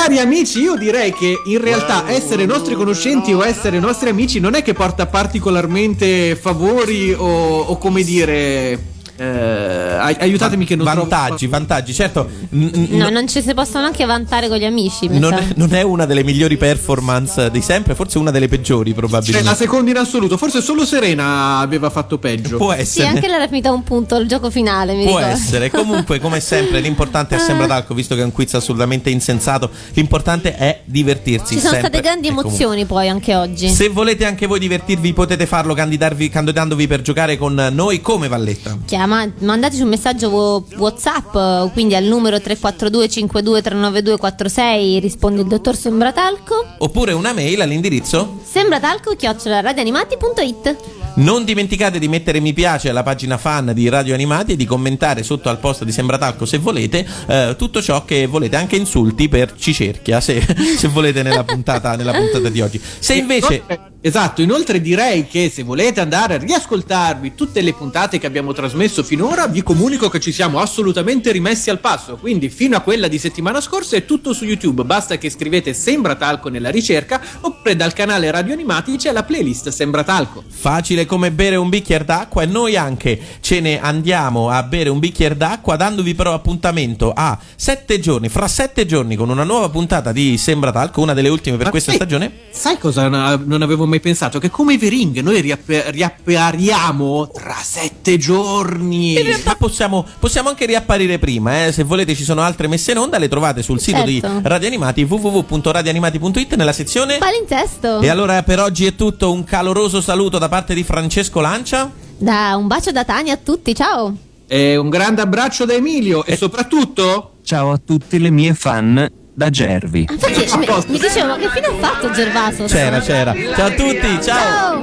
[0.02, 4.54] Cari amici, io direi che in realtà essere nostri conoscenti o essere nostri amici non
[4.54, 8.78] è che porta particolarmente favori o, o come dire
[9.22, 12.26] Eh, ai- aiutatemi che non Vantaggi, vantaggi, certo.
[12.52, 15.08] n- n- No, non ci si possono anche vantare con gli amici.
[15.10, 18.90] mi non, è, non è una delle migliori performance di sempre, forse una delle peggiori
[18.90, 19.54] È la probabilmente.
[19.56, 22.56] seconda in assoluto, forse solo Serena aveva fatto peggio.
[22.56, 23.08] Può Sì, essere.
[23.08, 25.36] anche l'era finita un punto al gioco finale, mi Può ricordo.
[25.36, 29.68] essere, comunque come sempre l'importante è sembra talco, visto che è un quiz assolutamente insensato,
[29.92, 31.54] l'importante è divertirsi.
[31.54, 32.50] Ci sono sempre state grandi e comunque.
[32.52, 33.68] emozioni poi anche oggi.
[33.68, 38.78] Se volete anche voi divertirvi potete farlo candidarvi, candidandovi per giocare con noi come Valletta.
[38.86, 45.46] Chiama, mandateci un messaggio wo- WhatsApp, quindi al numero 342 52 392 46 risponde il
[45.46, 46.64] dottor Sembratalco.
[46.78, 50.76] Oppure una mail all'indirizzo Sembratalco chiocciola radioanimati.it.
[51.12, 55.22] Non dimenticate di mettere mi piace alla pagina fan di Radio Animati e di commentare
[55.22, 59.54] sotto al post di Sembratalco se volete eh, tutto ciò che volete, anche insulti per
[59.56, 60.40] Cicerchia se,
[60.78, 62.80] se volete nella puntata, nella puntata di oggi.
[62.98, 68.26] Se invece Esatto, inoltre direi che se volete andare a riascoltarvi tutte le puntate che
[68.26, 72.80] abbiamo trasmesso finora, vi comunico che ci siamo assolutamente rimessi al passo, quindi fino a
[72.80, 77.20] quella di settimana scorsa è tutto su YouTube, basta che scrivete Sembra Talco nella ricerca
[77.40, 80.44] oppure dal canale Radio Animati c'è la playlist Sembra Talco.
[80.48, 84.98] facile come bere un bicchiere d'acqua e noi anche ce ne andiamo a bere un
[84.98, 90.10] bicchiere d'acqua dandovi però appuntamento a sette giorni, fra sette giorni con una nuova puntata
[90.10, 91.96] di Sembra Talco, una delle ultime per Ma questa sì.
[91.98, 92.32] stagione.
[92.50, 94.38] Sai cosa non avevo mai pensato?
[94.38, 99.14] Che come i Vering noi riapp- riappariamo tra sette giorni.
[99.18, 101.72] In realtà possiamo, possiamo anche riapparire prima, eh.
[101.72, 104.40] se volete ci sono altre messe in onda, le trovate sul sito di Certo.
[104.44, 107.18] Radio Animati www.radioanimati.it nella sezione...
[107.18, 108.00] Palinsesto.
[108.00, 111.90] E allora per oggi è tutto, un caloroso saluto da parte di Francesco Lancia.
[112.16, 114.14] Da un bacio da Tania a tutti, ciao.
[114.46, 119.50] E un grande abbraccio da Emilio e soprattutto Ciao a tutte le mie fan, da
[119.50, 120.06] Gervi.
[120.10, 122.64] Infatti mi, mi dicevo, ma che fine ha fatto Gervaso?
[122.64, 123.34] C'era, c'era.
[123.34, 124.82] Ciao a tutti, ciao.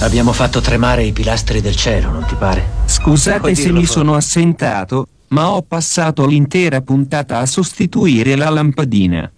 [0.00, 2.64] Abbiamo fatto tremare i pilastri del cielo, non ti pare?
[2.86, 9.30] Scusate Puoi se mi sono assentato, ma ho passato l'intera puntata a sostituire la lampadina.